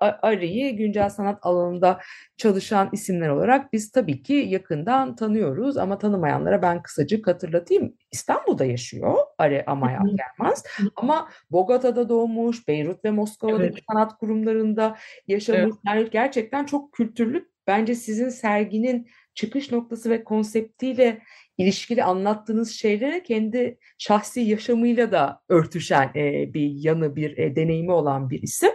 A- 0.00 0.18
Ari'yi 0.22 0.76
güncel 0.76 1.10
sanat 1.10 1.38
alanında 1.42 2.00
çalışan 2.36 2.88
isimler 2.92 3.28
olarak 3.28 3.72
biz 3.72 3.90
tabii 3.90 4.22
ki 4.22 4.32
yakından 4.32 5.16
tanıyoruz 5.16 5.76
ama 5.76 5.98
tanımayanlara 5.98 6.62
ben 6.62 6.82
kısacık 6.82 7.26
hatırlatayım. 7.26 7.94
İstanbul'da 8.12 8.64
yaşıyor 8.64 9.14
Ari 9.38 9.64
Amaya 9.66 10.00
Hı 10.00 10.04
hı. 10.04 10.12
Akermans 10.12 10.64
ama 10.96 11.28
Bogota'da 11.50 12.08
doğmuş, 12.08 12.68
Beyrut 12.68 13.04
ve 13.04 13.10
Moskova'da 13.10 13.64
Evet. 13.64 13.73
Sanat 13.90 14.18
kurumlarında 14.18 14.96
yaşamış. 15.28 15.76
Yani 15.86 16.10
gerçekten 16.10 16.64
çok 16.64 16.92
kültürlü. 16.92 17.48
Bence 17.66 17.94
sizin 17.94 18.28
serginin 18.28 19.08
çıkış 19.34 19.72
noktası 19.72 20.10
ve 20.10 20.24
konseptiyle 20.24 21.22
ilişkili 21.58 22.04
anlattığınız 22.04 22.70
şeylere 22.70 23.22
kendi 23.22 23.78
şahsi 23.98 24.40
yaşamıyla 24.40 25.12
da 25.12 25.40
örtüşen 25.48 26.10
e, 26.14 26.54
bir 26.54 26.70
yanı, 26.70 27.16
bir 27.16 27.38
e, 27.38 27.56
deneyimi 27.56 27.92
olan 27.92 28.30
bir 28.30 28.42
isim. 28.42 28.70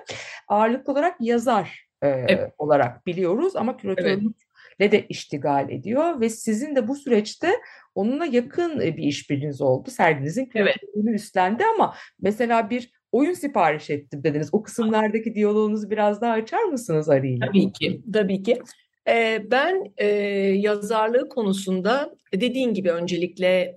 Ağırlıklı 0.47 0.93
olarak 0.93 1.21
yazar 1.21 1.89
e, 2.01 2.07
Evet. 2.07 2.53
olarak 2.57 3.05
biliyoruz 3.05 3.55
ama 3.55 3.77
küratörlükle 3.77 4.91
de 4.91 5.07
iştigal 5.07 5.69
ediyor 5.69 6.21
ve 6.21 6.29
sizin 6.29 6.75
de 6.75 6.87
bu 6.87 6.95
süreçte 6.95 7.51
onunla 7.95 8.25
yakın 8.25 8.79
e, 8.79 8.97
bir 8.97 9.03
işbirliğiniz 9.03 9.61
oldu. 9.61 9.89
Serginizin 9.91 10.51
Evet. 10.55 10.75
küratörlüğünü 10.77 11.15
üstlendi 11.15 11.63
ama 11.75 11.95
mesela 12.21 12.69
bir 12.69 12.98
oyun 13.11 13.33
sipariş 13.33 13.89
ettim 13.89 14.23
dediniz. 14.23 14.49
O 14.51 14.63
kısımlardaki 14.63 15.35
diyaloğunuzu 15.35 15.89
biraz 15.89 16.21
daha 16.21 16.33
açar 16.33 16.63
mısınız 16.63 17.09
Ari 17.09 17.33
ile? 17.33 17.45
Tabii 17.45 17.71
ki, 17.71 18.01
tabii 18.13 18.43
ki. 18.43 18.61
Ee, 19.07 19.45
ben 19.51 19.93
e, 19.97 20.07
yazarlığı 20.55 21.29
konusunda 21.29 22.15
dediğin 22.33 22.73
gibi 22.73 22.91
öncelikle 22.91 23.75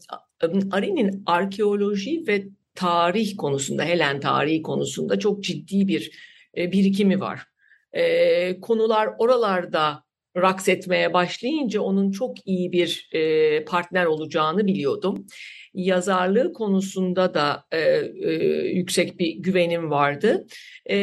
Ari'nin 0.71 1.23
arkeoloji 1.27 2.25
ve 2.29 2.45
tarih 2.75 3.37
konusunda, 3.37 3.85
Helen 3.85 4.21
tarihi 4.21 4.63
konusunda 4.63 5.19
çok 5.19 5.45
ciddi 5.45 5.89
bir 5.89 6.11
e, 6.57 6.73
birikimi 6.73 7.21
var. 7.21 7.47
E, 7.93 8.61
konular 8.61 9.09
oralarda 9.19 10.05
raks 10.37 10.69
etmeye 10.69 11.13
başlayınca 11.13 11.81
onun 11.81 12.11
çok 12.11 12.47
iyi 12.47 12.73
bir 12.73 13.09
e, 13.13 13.65
partner 13.65 14.05
olacağını 14.05 14.67
biliyordum. 14.67 15.27
Yazarlığı 15.75 16.53
konusunda 16.53 17.35
da 17.35 17.65
e, 17.73 17.79
e, 17.79 18.33
yüksek 18.69 19.19
bir 19.19 19.35
güvenim 19.37 19.91
vardı. 19.91 20.47
E, 20.87 20.99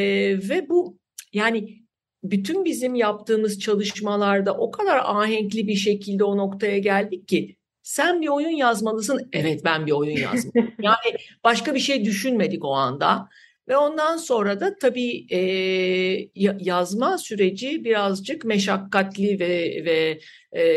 ve 0.48 0.68
bu 0.68 0.98
yani 1.32 1.80
bütün 2.22 2.64
bizim 2.64 2.94
yaptığımız 2.94 3.60
çalışmalarda 3.60 4.56
o 4.56 4.70
kadar 4.70 5.00
ahenkli 5.04 5.68
bir 5.68 5.74
şekilde 5.74 6.24
o 6.24 6.36
noktaya 6.36 6.78
geldik 6.78 7.28
ki 7.28 7.56
sen 7.82 8.20
bir 8.20 8.28
oyun 8.28 8.56
yazmalısın. 8.56 9.28
Evet 9.32 9.64
ben 9.64 9.86
bir 9.86 9.92
oyun 9.92 10.16
yazmalıyım. 10.16 10.74
Yani 10.82 11.16
başka 11.44 11.74
bir 11.74 11.80
şey 11.80 12.04
düşünmedik 12.04 12.64
o 12.64 12.72
anda. 12.72 13.28
Ve 13.68 13.76
ondan 13.76 14.16
sonra 14.16 14.60
da 14.60 14.78
tabii 14.78 15.26
ya- 16.34 16.56
yazma 16.60 17.18
süreci 17.18 17.84
birazcık 17.84 18.44
meşakkatli 18.44 19.40
ve 19.40 19.82
ve 19.84 20.20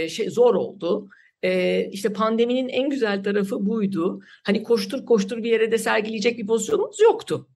şey 0.10 0.30
zor 0.30 0.56
oldu. 0.56 1.10
E, 1.43 1.82
işte 1.91 2.13
pandeminin 2.13 2.69
en 2.69 2.89
güzel 2.89 3.24
tarafı 3.24 3.65
buydu. 3.65 4.19
Hani 4.46 4.63
koştur 4.63 5.06
koştur 5.06 5.43
bir 5.43 5.52
yere 5.52 5.72
de 5.72 5.78
sergileyecek 5.78 6.38
bir 6.38 6.48
pozisyonumuz 6.48 7.00
yoktu. 7.00 7.48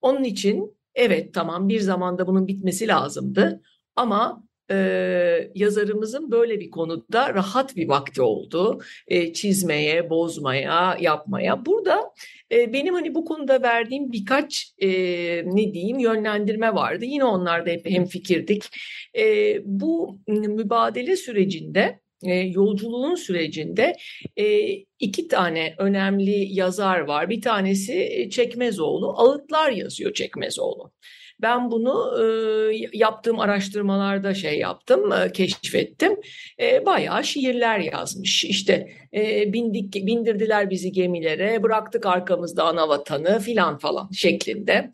Onun 0.00 0.24
için 0.24 0.76
evet 0.94 1.34
tamam 1.34 1.68
bir 1.68 1.80
zamanda 1.80 2.26
bunun 2.26 2.48
bitmesi 2.48 2.88
lazımdı. 2.88 3.62
Ama 3.96 4.44
e, 4.70 5.50
yazarımızın 5.54 6.30
böyle 6.30 6.60
bir 6.60 6.70
konuda 6.70 7.34
rahat 7.34 7.76
bir 7.76 7.88
vakti 7.88 8.22
oldu. 8.22 8.80
E, 9.08 9.32
çizmeye, 9.32 10.10
bozmaya, 10.10 10.96
yapmaya. 11.00 11.66
Burada 11.66 12.10
e, 12.52 12.72
benim 12.72 12.94
hani 12.94 13.14
bu 13.14 13.24
konuda 13.24 13.62
verdiğim 13.62 14.12
birkaç 14.12 14.74
e, 14.78 14.88
ne 15.44 15.74
diyeyim 15.74 15.98
yönlendirme 15.98 16.74
vardı. 16.74 17.04
Yine 17.04 17.24
onlarda 17.24 17.70
hep 17.70 17.90
hemfikirdik. 17.90 18.64
E, 19.18 19.56
bu 19.64 20.18
mübadele 20.28 21.16
sürecinde, 21.16 22.00
yolculuğun 22.44 23.14
sürecinde 23.14 23.96
iki 24.98 25.28
tane 25.28 25.74
önemli 25.78 26.54
yazar 26.54 27.00
var. 27.00 27.30
Bir 27.30 27.42
tanesi 27.42 28.28
Çekmezoğlu, 28.32 29.14
Ağıtlar 29.18 29.70
yazıyor 29.70 30.12
Çekmezoğlu. 30.12 30.92
Ben 31.42 31.70
bunu 31.70 32.22
e, 32.22 32.88
yaptığım 32.92 33.40
araştırmalarda 33.40 34.34
şey 34.34 34.58
yaptım, 34.58 35.12
e, 35.12 35.32
keşfettim. 35.32 36.20
E, 36.60 36.86
bayağı 36.86 37.24
şiirler 37.24 37.78
yazmış. 37.78 38.44
İşte 38.44 38.88
e, 39.14 39.52
bindik, 39.52 39.94
bindirdiler 39.94 40.70
bizi 40.70 40.92
gemilere, 40.92 41.62
bıraktık 41.62 42.06
arkamızda 42.06 42.64
ana 42.64 42.88
vatanı 42.88 43.40
filan 43.40 43.78
falan 43.78 44.10
şeklinde. 44.10 44.92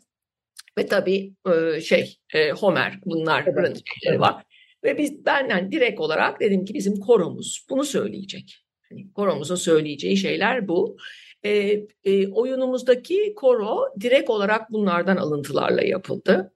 Ve 0.77 0.87
tabii 0.87 1.33
e, 1.53 1.81
şey 1.81 2.17
e, 2.33 2.51
Homer 2.51 2.99
bunların 3.05 3.53
Evet. 3.57 3.81
şeyleri 3.85 4.19
var. 4.19 4.43
Ve 4.83 4.97
biz 4.97 5.25
benden 5.25 5.71
direkt 5.71 5.99
olarak 5.99 6.39
dedim 6.39 6.65
ki 6.65 6.73
bizim 6.73 6.99
koromuz 6.99 7.65
bunu 7.69 7.83
söyleyecek. 7.83 8.65
Hani 8.89 9.13
koromuzun 9.13 9.55
söyleyeceği 9.55 10.17
şeyler 10.17 10.67
bu. 10.67 10.97
E, 11.45 11.81
e, 12.03 12.27
oyunumuzdaki 12.27 13.33
koro 13.35 13.85
direkt 14.01 14.29
olarak 14.29 14.71
bunlardan 14.71 15.17
alıntılarla 15.17 15.81
yapıldı. 15.81 16.53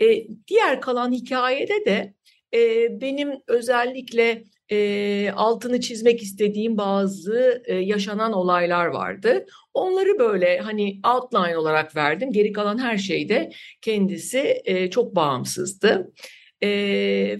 E, 0.00 0.26
diğer 0.48 0.80
kalan 0.80 1.12
hikayede 1.12 1.84
de 1.84 2.14
e, 2.54 2.88
benim 3.00 3.32
özellikle 3.46 4.44
e, 4.70 5.30
altını 5.36 5.80
çizmek 5.80 6.22
istediğim 6.22 6.76
bazı 6.76 7.62
e, 7.66 7.74
yaşanan 7.74 8.32
olaylar 8.32 8.86
vardı. 8.86 9.46
Onları 9.74 10.18
böyle 10.18 10.58
hani 10.58 11.00
outline 11.14 11.58
olarak 11.58 11.96
verdim. 11.96 12.32
Geri 12.32 12.52
kalan 12.52 12.78
her 12.78 12.98
şeyde 12.98 13.52
kendisi 13.82 14.62
e, 14.64 14.90
çok 14.90 15.16
bağımsızdı. 15.16 16.12
E, 16.60 16.68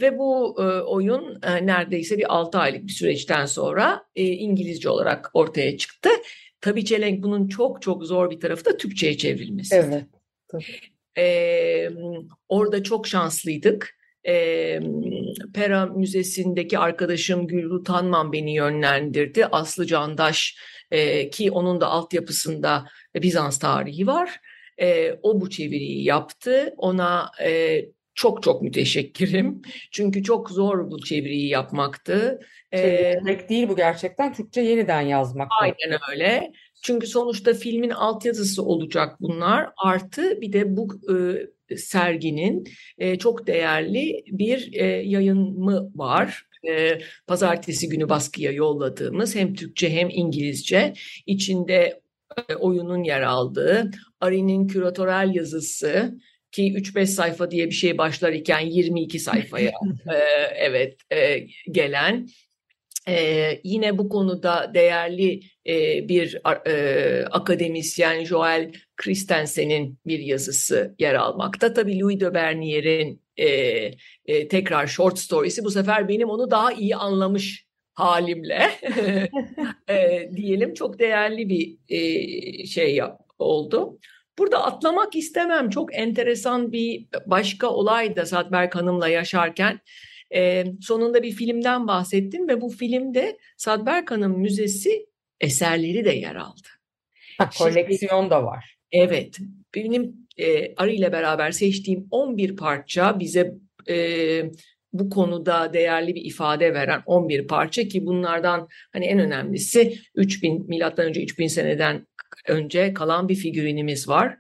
ve 0.01 0.19
bu 0.19 0.57
e, 0.59 0.63
oyun 0.81 1.39
e, 1.43 1.67
neredeyse 1.67 2.19
bir 2.19 2.35
6 2.35 2.59
aylık 2.59 2.83
bir 2.87 2.93
süreçten 2.93 3.47
sonra 3.47 4.05
e, 4.17 4.25
İngilizce 4.25 4.89
olarak 4.89 5.31
ortaya 5.35 5.77
çıktı. 5.77 6.09
Tabii 6.67 6.85
Çelenk 6.85 7.23
bunun 7.23 7.49
çok 7.49 7.83
çok 7.83 8.05
zor 8.05 8.31
bir 8.31 8.41
tarafı 8.41 8.65
da 8.65 8.77
Türkçe'ye 8.77 9.17
çevrilmesi. 9.17 9.75
Evet. 9.75 10.05
Ee, 11.19 11.89
orada 12.49 12.83
çok 12.83 13.07
şanslıydık. 13.07 13.97
Ee, 14.27 14.81
Pera 15.55 15.87
Müzesi'ndeki 15.87 16.79
arkadaşım 16.79 17.47
Gülru 17.47 17.83
Tanman 17.83 18.33
beni 18.33 18.55
yönlendirdi. 18.55 19.47
Aslı 19.47 19.87
Candaş 19.87 20.57
e, 20.91 21.31
ki 21.31 21.51
onun 21.51 21.81
da 21.81 21.87
altyapısında 21.87 22.87
Bizans 23.15 23.59
tarihi 23.59 24.07
var. 24.07 24.41
E, 24.81 25.13
o 25.23 25.41
bu 25.41 25.51
çeviriyi 25.51 26.05
yaptı. 26.05 26.75
Ona 26.77 27.31
e, 27.43 27.81
çok 28.15 28.43
çok 28.43 28.63
müteşekkirim. 28.63 29.63
Çünkü 29.91 30.23
çok 30.23 30.51
zor 30.51 30.91
bu 30.91 31.05
çeviriyi 31.05 31.49
yapmaktı. 31.49 32.41
Çevirmek 32.73 33.49
değil 33.49 33.69
bu 33.69 33.77
gerçekten 33.77 34.33
Türkçe 34.35 34.61
yeniden 34.61 35.01
yazmak. 35.01 35.49
aynen 35.61 35.99
öyle. 36.11 36.53
Çünkü 36.83 37.07
sonuçta 37.07 37.55
filmin 37.55 37.91
altyazısı 37.91 38.63
olacak 38.63 39.17
bunlar. 39.21 39.71
Artı 39.77 40.41
bir 40.41 40.53
de 40.53 40.77
bu 40.77 41.01
e, 41.71 41.77
serginin 41.77 42.69
e, 42.99 43.19
çok 43.19 43.47
değerli 43.47 44.25
bir 44.27 44.73
e, 44.73 44.85
yayınımı 44.87 45.91
var. 45.95 46.47
E, 46.69 46.99
pazartesi 47.27 47.89
günü 47.89 48.09
baskıya 48.09 48.53
yolladığımız 48.53 49.37
hem 49.37 49.55
Türkçe 49.55 49.91
hem 49.91 50.09
İngilizce 50.11 50.93
içinde 51.27 52.01
e, 52.49 52.55
oyunun 52.55 53.05
yer 53.05 53.23
aldığı 53.23 53.91
Ari'nin 54.21 54.67
küratörel 54.67 55.35
yazısı 55.35 56.19
ki 56.53 56.73
3-5 56.73 57.07
sayfa 57.07 57.51
diye 57.51 57.67
bir 57.67 57.75
şey 57.75 57.99
başlar 57.99 58.33
iken 58.33 58.61
22 58.61 59.19
sayfaya 59.19 59.73
e, 60.13 60.17
evet 60.57 60.97
e, 61.13 61.47
gelen 61.71 62.27
ee, 63.09 63.61
yine 63.65 63.99
bu 63.99 64.09
konuda 64.09 64.71
değerli 64.75 65.41
e, 65.67 66.09
bir 66.09 66.41
e, 66.67 67.25
akademisyen 67.31 68.25
Joel 68.25 68.73
Christensen'in 68.97 69.99
bir 70.07 70.19
yazısı 70.19 70.95
yer 70.99 71.15
almakta. 71.15 71.75
Tabii 71.75 72.01
Louis 72.01 72.21
de 72.21 72.35
Bernier'in 72.35 73.23
e, 73.37 73.47
e, 74.27 74.49
tekrar 74.49 74.87
short 74.87 75.19
story'si 75.19 75.65
bu 75.65 75.71
sefer 75.71 76.09
benim 76.09 76.29
onu 76.29 76.51
daha 76.51 76.73
iyi 76.73 76.97
anlamış 76.97 77.67
halimle 77.95 78.71
e, 79.89 80.31
diyelim 80.37 80.75
çok 80.75 80.99
değerli 80.99 81.49
bir 81.49 81.79
e, 81.89 82.67
şey 82.67 82.95
yap, 82.95 83.21
oldu. 83.39 83.99
Burada 84.39 84.65
atlamak 84.65 85.17
istemem. 85.17 85.71
Çok 85.71 85.95
enteresan 85.99 86.73
bir 86.73 87.07
başka 87.27 87.71
olay 87.71 88.17
da 88.17 88.27
Sadberk 88.27 88.75
Hanım'la 88.75 89.09
yaşarken 89.09 89.81
e, 90.35 90.65
sonunda 90.81 91.23
bir 91.23 91.33
filmden 91.33 91.87
bahsettim 91.87 92.49
ve 92.49 92.61
bu 92.61 92.69
filmde 92.69 93.39
Sadberk 93.57 94.11
Hanım 94.11 94.41
Müzesi 94.41 95.07
eserleri 95.41 96.05
de 96.05 96.13
yer 96.13 96.35
aldı. 96.35 96.69
Ha, 97.39 97.51
koleksiyon 97.59 98.31
da 98.31 98.45
var. 98.45 98.77
Evet, 98.93 99.39
benim 99.75 100.17
e, 100.37 100.75
Arı 100.75 100.91
ile 100.91 101.13
beraber 101.13 101.51
seçtiğim 101.51 102.09
11 102.11 102.57
parça 102.57 103.21
bize 103.21 103.55
e, 103.89 103.97
bu 104.93 105.11
konuda 105.11 105.73
değerli 105.73 106.15
bir 106.15 106.25
ifade 106.25 106.75
veren 106.75 107.03
11 107.07 107.47
parça 107.47 107.89
ki 107.89 108.07
bunlardan 108.07 108.69
hani 108.93 109.07
en 109.07 109.19
önemlisi 109.19 109.99
3000 110.15 110.69
milattan 110.69 111.07
önce 111.07 111.23
3000 111.23 111.47
seneden 111.47 112.07
önce 112.49 112.95
kalan 112.95 113.29
bir 113.29 113.35
figürinimiz 113.35 114.09
var. 114.09 114.39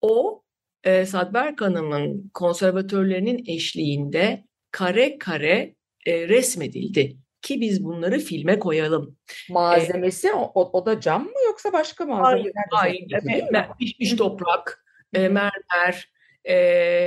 O 0.00 0.42
e, 0.84 1.06
Sadberk 1.06 1.60
Hanım'ın 1.60 2.30
konservatörlerinin 2.34 3.44
eşliğinde 3.46 4.44
kare 4.70 5.18
kare 5.18 5.74
e, 6.06 6.28
resmedildi 6.28 7.16
ki 7.42 7.60
biz 7.60 7.84
bunları 7.84 8.18
filme 8.18 8.58
koyalım. 8.58 9.16
Malzemesi 9.50 10.32
o, 10.32 10.52
o, 10.54 10.78
o 10.78 10.86
da 10.86 11.00
cam 11.00 11.22
mı 11.22 11.30
yoksa 11.46 11.72
başka 11.72 12.06
malzemeler 12.06 12.52
Hayır, 12.70 13.02
mi? 13.24 13.48
mer- 13.52 13.78
pişmiş 13.78 14.16
toprak, 14.16 14.84
e, 15.14 15.28
mermer, 15.28 16.10
e, 16.44 16.54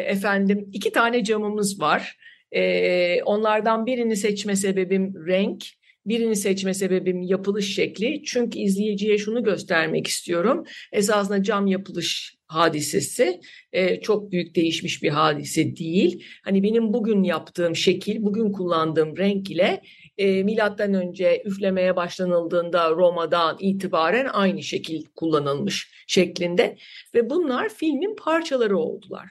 efendim 0.07 0.69
iki 0.73 0.91
tane 0.91 1.23
camımız 1.23 1.81
var. 1.81 2.17
E, 2.51 3.23
onlardan 3.23 3.85
birini 3.85 4.15
seçme 4.15 4.55
sebebim 4.55 5.27
renk, 5.27 5.65
birini 6.05 6.35
seçme 6.35 6.73
sebebim 6.73 7.21
yapılış 7.21 7.75
şekli. 7.75 8.23
Çünkü 8.25 8.59
izleyiciye 8.59 9.17
şunu 9.17 9.43
göstermek 9.43 10.07
istiyorum. 10.07 10.65
Esasında 10.91 11.43
cam 11.43 11.67
yapılış 11.67 12.39
hadisesi 12.47 13.39
e, 13.73 14.01
çok 14.01 14.31
büyük 14.31 14.55
değişmiş 14.55 15.03
bir 15.03 15.09
hadise 15.09 15.75
değil. 15.75 16.25
Hani 16.43 16.63
benim 16.63 16.93
bugün 16.93 17.23
yaptığım 17.23 17.75
şekil, 17.75 18.23
bugün 18.23 18.51
kullandığım 18.51 19.17
renk 19.17 19.51
ile 19.51 19.81
e, 20.17 20.43
milattan 20.43 20.93
önce 20.93 21.43
üflemeye 21.45 21.95
başlanıldığında 21.95 22.91
Roma'dan 22.91 23.57
itibaren 23.59 24.29
aynı 24.33 24.63
şekil 24.63 25.05
kullanılmış 25.15 25.91
şeklinde 26.07 26.77
ve 27.15 27.29
bunlar 27.29 27.69
filmin 27.69 28.15
parçaları 28.15 28.77
oldular. 28.77 29.29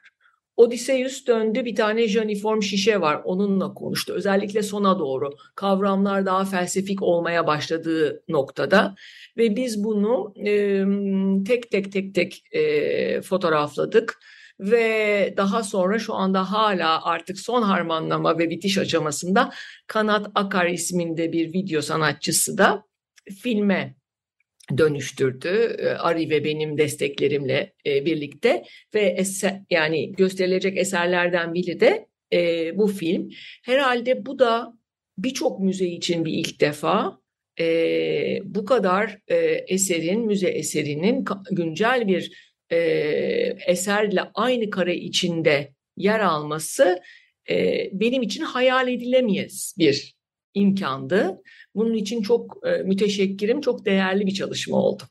Odysseus 0.58 1.26
döndü 1.26 1.64
bir 1.64 1.74
tane 1.74 2.08
janiform 2.08 2.62
şişe 2.62 3.00
var 3.00 3.20
onunla 3.24 3.74
konuştu. 3.74 4.12
Özellikle 4.12 4.62
sona 4.62 4.98
doğru. 4.98 5.30
Kavramlar 5.54 6.26
daha 6.26 6.44
felsefik 6.44 7.02
olmaya 7.02 7.46
başladığı 7.46 8.22
noktada. 8.28 8.94
Ve 9.36 9.56
biz 9.56 9.84
bunu 9.84 10.34
e, 10.46 10.84
tek 11.44 11.70
tek 11.70 11.92
tek 11.92 12.14
tek 12.14 12.42
e, 12.52 13.22
fotoğrafladık. 13.22 14.18
Ve 14.60 15.34
daha 15.36 15.62
sonra 15.62 15.98
şu 15.98 16.14
anda 16.14 16.52
hala 16.52 17.04
artık 17.04 17.38
son 17.38 17.62
harmanlama 17.62 18.38
ve 18.38 18.50
bitiş 18.50 18.78
aşamasında 18.78 19.50
Kanat 19.86 20.30
Akar 20.34 20.66
isminde 20.66 21.32
bir 21.32 21.52
video 21.52 21.82
sanatçısı 21.82 22.58
da 22.58 22.84
filme 23.42 23.97
dönüştürdü. 24.76 25.76
E, 25.78 25.88
Ari 25.88 26.30
ve 26.30 26.44
benim 26.44 26.78
desteklerimle 26.78 27.72
e, 27.86 28.04
birlikte 28.04 28.64
ve 28.94 29.00
eser, 29.00 29.60
yani 29.70 30.12
gösterilecek 30.12 30.78
eserlerden 30.78 31.54
biri 31.54 31.80
de 31.80 32.06
e, 32.32 32.78
bu 32.78 32.86
film. 32.86 33.30
Herhalde 33.64 34.26
bu 34.26 34.38
da 34.38 34.72
birçok 35.18 35.60
müze 35.60 35.86
için 35.86 36.24
bir 36.24 36.32
ilk 36.32 36.60
defa 36.60 37.18
e, 37.60 38.40
bu 38.44 38.64
kadar 38.64 39.18
eserin, 39.68 40.26
müze 40.26 40.48
eserinin 40.48 41.24
güncel 41.50 42.08
bir 42.08 42.48
eserle 43.66 44.20
aynı 44.34 44.70
kare 44.70 44.96
içinde 44.96 45.72
yer 45.96 46.20
alması 46.20 47.02
benim 47.92 48.22
için 48.22 48.42
hayal 48.42 48.88
edilemez 48.88 49.74
bir 49.78 50.14
imkandı. 50.54 51.42
Bunun 51.78 51.94
için 51.94 52.22
çok 52.22 52.66
e, 52.66 52.82
müteşekkirim, 52.82 53.60
çok 53.60 53.84
değerli 53.84 54.26
bir 54.26 54.34
çalışma 54.34 54.76
oldu. 54.76 55.02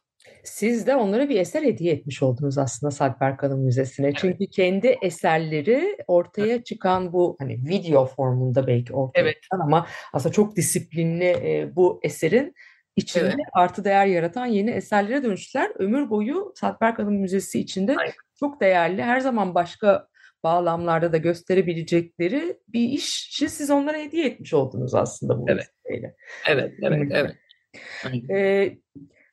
Siz 0.43 0.88
de 0.88 0.95
onlara 0.95 1.30
bir 1.30 1.39
eser 1.39 1.63
hediye 1.63 1.93
etmiş 1.93 2.23
oldunuz 2.23 2.58
aslında 2.58 2.91
Sadberk 2.91 3.43
Hanım 3.43 3.60
Müzesi'ne. 3.60 4.13
Çünkü 4.13 4.47
kendi 4.47 4.88
eserleri 5.01 5.97
ortaya 6.08 6.63
çıkan 6.63 7.13
bu 7.13 7.36
hani 7.39 7.53
video 7.53 8.06
formunda 8.06 8.67
belki 8.67 8.93
ortaya 8.93 9.21
Evet. 9.21 9.43
çıkan 9.43 9.60
ama 9.60 9.88
aslında 10.13 10.34
çok 10.34 10.56
disiplinli 10.56 11.25
e, 11.25 11.71
bu 11.75 11.99
eserin 12.03 12.53
içinde 12.95 13.25
Evet. 13.25 13.36
artı 13.53 13.84
değer 13.84 14.06
yaratan 14.06 14.45
yeni 14.45 14.69
eserlere 14.69 15.23
dönüştüler. 15.23 15.71
Ömür 15.80 16.10
boyu 16.10 16.53
Sadberk 16.56 16.99
Hanım 16.99 17.15
Müzesi 17.15 17.60
içinde 17.60 17.95
Aynen. 17.97 18.13
çok 18.39 18.62
değerli, 18.62 19.03
her 19.03 19.19
zaman 19.19 19.56
başka 19.56 20.08
bağlamlarda 20.43 21.13
da 21.13 21.17
gösterebilecekleri 21.17 22.60
bir 22.67 22.89
işi 22.89 23.50
siz 23.50 23.69
onlara 23.69 23.97
hediye 23.97 24.26
etmiş 24.26 24.54
oldunuz 24.54 24.95
aslında 24.95 25.39
bu 25.39 25.45
Evet. 25.47 25.67
vesileyle. 25.86 26.15
Evet, 26.47 26.73
evet, 26.82 27.12
evet. 27.12 27.36
Aynen. 28.06 28.30
Ee, 28.30 28.78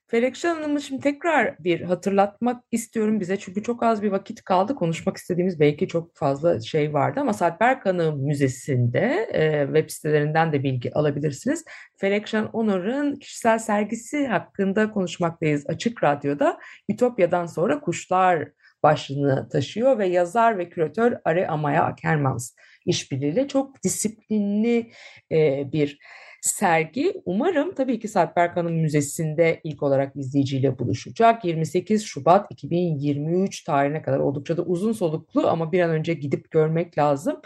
Felekşah 0.07 0.57
Hanım'ı 0.57 0.81
şimdi 0.81 1.03
tekrar 1.03 1.65
bir 1.65 1.81
hatırlatmak 1.81 2.65
istiyorum 2.71 3.21
bize 3.21 3.37
çünkü 3.37 3.63
çok 3.63 3.83
az 3.83 4.03
bir 4.03 4.11
vakit 4.11 4.45
kaldı. 4.45 4.75
Konuşmak 4.75 5.17
istediğimiz 5.17 5.61
belki 5.61 5.89
çok 5.89 6.17
fazla 6.17 6.61
şey 6.61 6.93
vardı 6.93 7.21
ama 7.21 7.33
Sadberk 7.33 7.87
Hanım 7.87 8.27
Müzesi'nde 8.27 9.29
e, 9.33 9.65
web 9.67 9.91
sitelerinden 9.91 10.53
de 10.53 10.63
bilgi 10.63 10.95
alabilirsiniz. 10.95 11.65
Felekşah 11.97 12.55
Onur'un 12.55 13.17
kişisel 13.17 13.59
sergisi 13.59 14.27
hakkında 14.27 14.91
konuşmaktayız 14.91 15.65
Açık 15.69 16.05
Radyo'da. 16.05 16.59
Ütopya'dan 16.89 17.47
sonra 17.47 17.81
Kuşlar 17.81 18.49
başlığını 18.85 19.49
taşıyor 19.49 19.99
ve 19.99 20.07
yazar 20.07 20.59
ve 20.59 20.69
küratör 20.69 21.17
Are 21.25 21.47
Amaya 21.47 21.85
Akermans 21.85 22.55
işbirliğiyle 22.87 23.49
çok 23.49 23.83
disiplinli 23.83 24.91
e, 25.33 25.73
bir 25.73 25.99
sergi. 26.45 27.23
Umarım 27.25 27.75
tabii 27.75 27.99
ki 27.99 28.09
Sadberk 28.09 28.57
Hanım 28.57 28.75
Müzesi'nde 28.75 29.61
ilk 29.65 29.83
olarak 29.83 30.17
izleyiciyle 30.17 30.79
buluşacak. 30.79 31.45
28 31.45 32.05
Şubat 32.05 32.47
2023 32.51 33.65
tarihine 33.65 34.03
kadar 34.03 34.19
oldukça 34.19 34.57
da 34.57 34.63
uzun 34.63 34.93
soluklu 34.93 35.49
ama 35.49 35.73
bir 35.73 35.81
an 35.81 35.91
önce 35.91 36.15
gidip 36.15 36.51
görmek 36.51 36.99
lazım. 36.99 37.41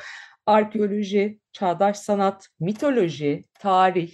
Arkeoloji, 0.47 1.41
çağdaş 1.53 1.97
sanat, 1.97 2.49
mitoloji, 2.61 3.45
tarih, 3.55 4.13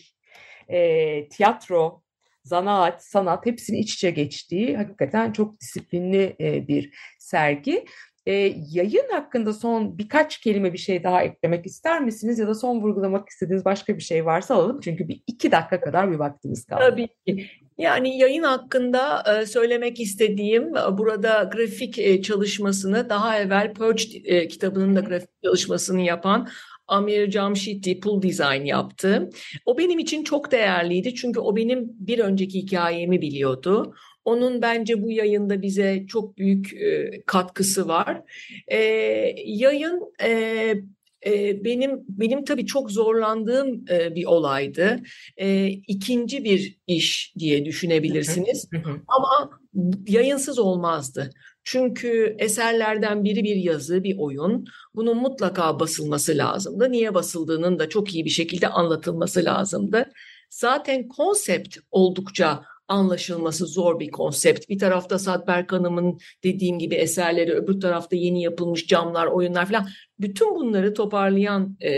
e, 0.68 1.28
tiyatro, 1.28 2.03
zanaat, 2.44 3.04
sanat 3.04 3.46
hepsinin 3.46 3.78
iç 3.78 3.94
içe 3.94 4.10
geçtiği 4.10 4.76
hakikaten 4.76 5.32
çok 5.32 5.60
disiplinli 5.60 6.36
e, 6.40 6.68
bir 6.68 6.94
sergi. 7.18 7.84
E, 8.26 8.32
yayın 8.70 9.08
hakkında 9.12 9.52
son 9.52 9.98
birkaç 9.98 10.40
kelime 10.40 10.72
bir 10.72 10.78
şey 10.78 11.04
daha 11.04 11.22
eklemek 11.22 11.66
ister 11.66 12.00
misiniz 12.00 12.38
ya 12.38 12.48
da 12.48 12.54
son 12.54 12.80
vurgulamak 12.80 13.28
istediğiniz 13.28 13.64
başka 13.64 13.96
bir 13.96 14.02
şey 14.02 14.26
varsa 14.26 14.54
alalım 14.54 14.80
çünkü 14.80 15.08
bir 15.08 15.22
iki 15.26 15.52
dakika 15.52 15.80
kadar 15.80 16.10
bir 16.10 16.16
vaktimiz 16.16 16.64
kaldı. 16.64 16.82
Tabii 16.90 17.08
ki. 17.26 17.46
Yani 17.78 18.18
yayın 18.18 18.42
hakkında 18.42 19.22
e, 19.22 19.46
söylemek 19.46 20.00
istediğim 20.00 20.76
e, 20.76 20.98
burada 20.98 21.50
grafik 21.52 22.24
çalışmasını 22.24 23.08
daha 23.08 23.38
evvel 23.38 23.74
Purge 23.74 24.48
kitabının 24.48 24.96
da 24.96 25.00
grafik 25.00 25.42
çalışmasını 25.44 26.00
yapan 26.00 26.48
Amir 26.88 27.30
Jamshidi 27.30 28.00
Pool 28.00 28.22
Design 28.22 28.64
yaptı. 28.64 29.30
O 29.66 29.78
benim 29.78 29.98
için 29.98 30.24
çok 30.24 30.52
değerliydi 30.52 31.14
çünkü 31.14 31.40
o 31.40 31.56
benim 31.56 31.92
bir 31.98 32.18
önceki 32.18 32.58
hikayemi 32.58 33.20
biliyordu. 33.20 33.94
Onun 34.24 34.62
bence 34.62 35.02
bu 35.02 35.10
yayında 35.10 35.62
bize 35.62 36.04
çok 36.08 36.38
büyük 36.38 36.74
e, 36.74 37.10
katkısı 37.26 37.88
var. 37.88 38.22
E, 38.68 38.78
yayın 39.44 40.12
e, 40.22 40.30
e, 41.26 41.64
benim 41.64 42.04
benim 42.08 42.44
tabii 42.44 42.66
çok 42.66 42.90
zorlandığım 42.90 43.84
e, 43.90 44.14
bir 44.14 44.24
olaydı. 44.24 45.00
E, 45.36 45.66
ikinci 45.66 46.44
bir 46.44 46.78
iş 46.86 47.34
diye 47.38 47.64
düşünebilirsiniz. 47.64 48.68
Ama 49.08 49.50
yayınsız 50.08 50.58
olmazdı. 50.58 51.30
Çünkü 51.64 52.36
eserlerden 52.38 53.24
biri 53.24 53.44
bir 53.44 53.56
yazı, 53.56 54.04
bir 54.04 54.18
oyun. 54.18 54.66
Bunun 54.94 55.16
mutlaka 55.16 55.80
basılması 55.80 56.38
lazımdı. 56.38 56.92
Niye 56.92 57.14
basıldığının 57.14 57.78
da 57.78 57.88
çok 57.88 58.14
iyi 58.14 58.24
bir 58.24 58.30
şekilde 58.30 58.68
anlatılması 58.68 59.44
lazımdı. 59.44 60.12
Zaten 60.50 61.08
konsept 61.08 61.76
oldukça 61.90 62.64
anlaşılması 62.88 63.66
zor 63.66 64.00
bir 64.00 64.10
konsept. 64.10 64.68
Bir 64.68 64.78
tarafta 64.78 65.18
Sadberk 65.18 65.72
Hanım'ın 65.72 66.18
dediğim 66.44 66.78
gibi 66.78 66.94
eserleri, 66.94 67.52
öbür 67.52 67.80
tarafta 67.80 68.16
yeni 68.16 68.42
yapılmış 68.42 68.86
camlar, 68.86 69.26
oyunlar 69.26 69.66
falan. 69.66 69.88
Bütün 70.20 70.54
bunları 70.54 70.94
toparlayan 70.94 71.76
e, 71.82 71.92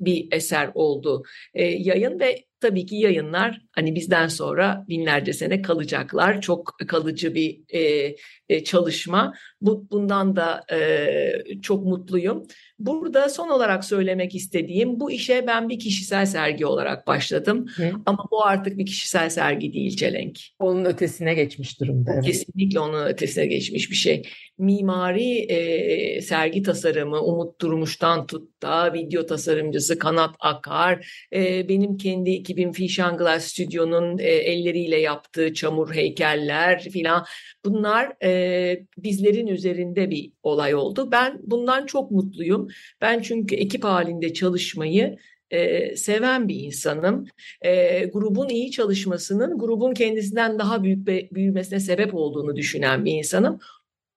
bir 0.00 0.28
eser 0.32 0.70
oldu 0.74 1.22
e, 1.54 1.64
yayın 1.64 2.20
ve 2.20 2.44
tabii 2.64 2.86
ki 2.86 2.96
yayınlar 2.96 3.60
hani 3.72 3.94
bizden 3.94 4.28
sonra 4.28 4.84
binlerce 4.88 5.32
sene 5.32 5.62
kalacaklar. 5.62 6.40
Çok 6.40 6.76
kalıcı 6.88 7.34
bir 7.34 7.60
e, 7.68 8.14
e, 8.48 8.64
çalışma. 8.64 9.34
Bu, 9.60 9.90
bundan 9.90 10.36
da 10.36 10.64
e, 10.72 11.60
çok 11.62 11.84
mutluyum. 11.86 12.46
Burada 12.78 13.28
son 13.28 13.48
olarak 13.48 13.84
söylemek 13.84 14.34
istediğim 14.34 15.00
bu 15.00 15.10
işe 15.10 15.46
ben 15.46 15.68
bir 15.68 15.78
kişisel 15.78 16.26
sergi 16.26 16.66
olarak 16.66 17.06
başladım. 17.06 17.66
Hı. 17.76 17.92
Ama 18.06 18.24
bu 18.30 18.44
artık 18.44 18.78
bir 18.78 18.86
kişisel 18.86 19.30
sergi 19.30 19.72
değil 19.72 19.96
Çelenk. 19.96 20.38
Onun 20.58 20.84
ötesine 20.84 21.34
geçmiş 21.34 21.80
durumda. 21.80 22.12
evet. 22.14 22.24
Kesinlikle 22.24 22.80
onun 22.80 23.06
ötesine 23.06 23.46
geçmiş 23.46 23.90
bir 23.90 23.96
şey. 23.96 24.22
Mimari 24.58 25.38
e, 25.38 26.20
sergi 26.20 26.62
tasarımı 26.62 27.20
Umut 27.34 27.60
Durmuş'tan 27.60 28.26
tut 28.26 28.62
da 28.62 28.92
video 28.92 29.26
tasarımcısı 29.26 29.98
Kanat 29.98 30.36
Akar, 30.40 31.26
e, 31.32 31.68
benim 31.68 31.96
kendi 31.96 32.30
ekibim 32.30 32.72
Fishan 32.72 33.16
Glass 33.16 33.44
Stüdyo'nun 33.44 34.18
e, 34.18 34.22
elleriyle 34.22 35.00
yaptığı 35.00 35.54
çamur 35.54 35.94
heykeller 35.94 36.82
filan 36.82 37.24
bunlar 37.64 38.12
e, 38.22 38.86
bizlerin 38.98 39.46
üzerinde 39.46 40.10
bir 40.10 40.32
olay 40.42 40.74
oldu. 40.74 41.08
Ben 41.12 41.40
bundan 41.42 41.86
çok 41.86 42.10
mutluyum. 42.10 42.68
Ben 43.00 43.22
çünkü 43.22 43.54
ekip 43.54 43.84
halinde 43.84 44.32
çalışmayı 44.32 45.16
e, 45.50 45.96
seven 45.96 46.48
bir 46.48 46.60
insanım. 46.60 47.26
E, 47.62 48.04
grubun 48.04 48.48
iyi 48.48 48.70
çalışmasının 48.70 49.58
grubun 49.58 49.94
kendisinden 49.94 50.58
daha 50.58 50.82
büyük 50.82 51.08
ve 51.08 51.28
büyümesine 51.32 51.80
sebep 51.80 52.14
olduğunu 52.14 52.56
düşünen 52.56 53.04
bir 53.04 53.12
insanım. 53.12 53.58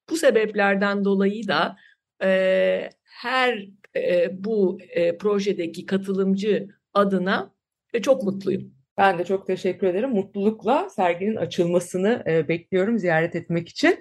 Bu 0.09 0.17
sebeplerden 0.17 1.05
dolayı 1.05 1.47
da 1.47 1.75
e, 2.23 2.89
her 3.17 3.67
e, 3.95 4.29
bu 4.43 4.79
e, 4.89 5.17
projedeki 5.17 5.85
katılımcı 5.85 6.67
adına 6.93 7.53
e, 7.93 8.01
çok 8.01 8.23
mutluyum. 8.23 8.73
Ben 8.97 9.19
de 9.19 9.25
çok 9.25 9.47
teşekkür 9.47 9.87
ederim. 9.87 10.09
Mutlulukla 10.09 10.89
serginin 10.89 11.35
açılmasını 11.35 12.23
e, 12.27 12.47
bekliyorum 12.47 12.99
ziyaret 12.99 13.35
etmek 13.35 13.69
için. 13.69 13.99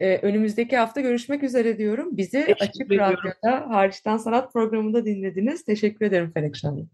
E, 0.00 0.16
önümüzdeki 0.16 0.76
hafta 0.76 1.00
görüşmek 1.00 1.42
üzere 1.42 1.78
diyorum. 1.78 2.16
Bizi 2.16 2.40
Teşekkür 2.40 2.66
Açık 2.66 2.86
ediyorum. 2.86 3.16
Radyo'da 3.24 3.70
Hariçten 3.70 4.16
Sanat 4.16 4.52
programında 4.52 5.04
dinlediniz. 5.04 5.64
Teşekkür 5.64 6.06
ederim 6.06 6.30
Felek 6.34 6.64
Hanım. 6.64 6.90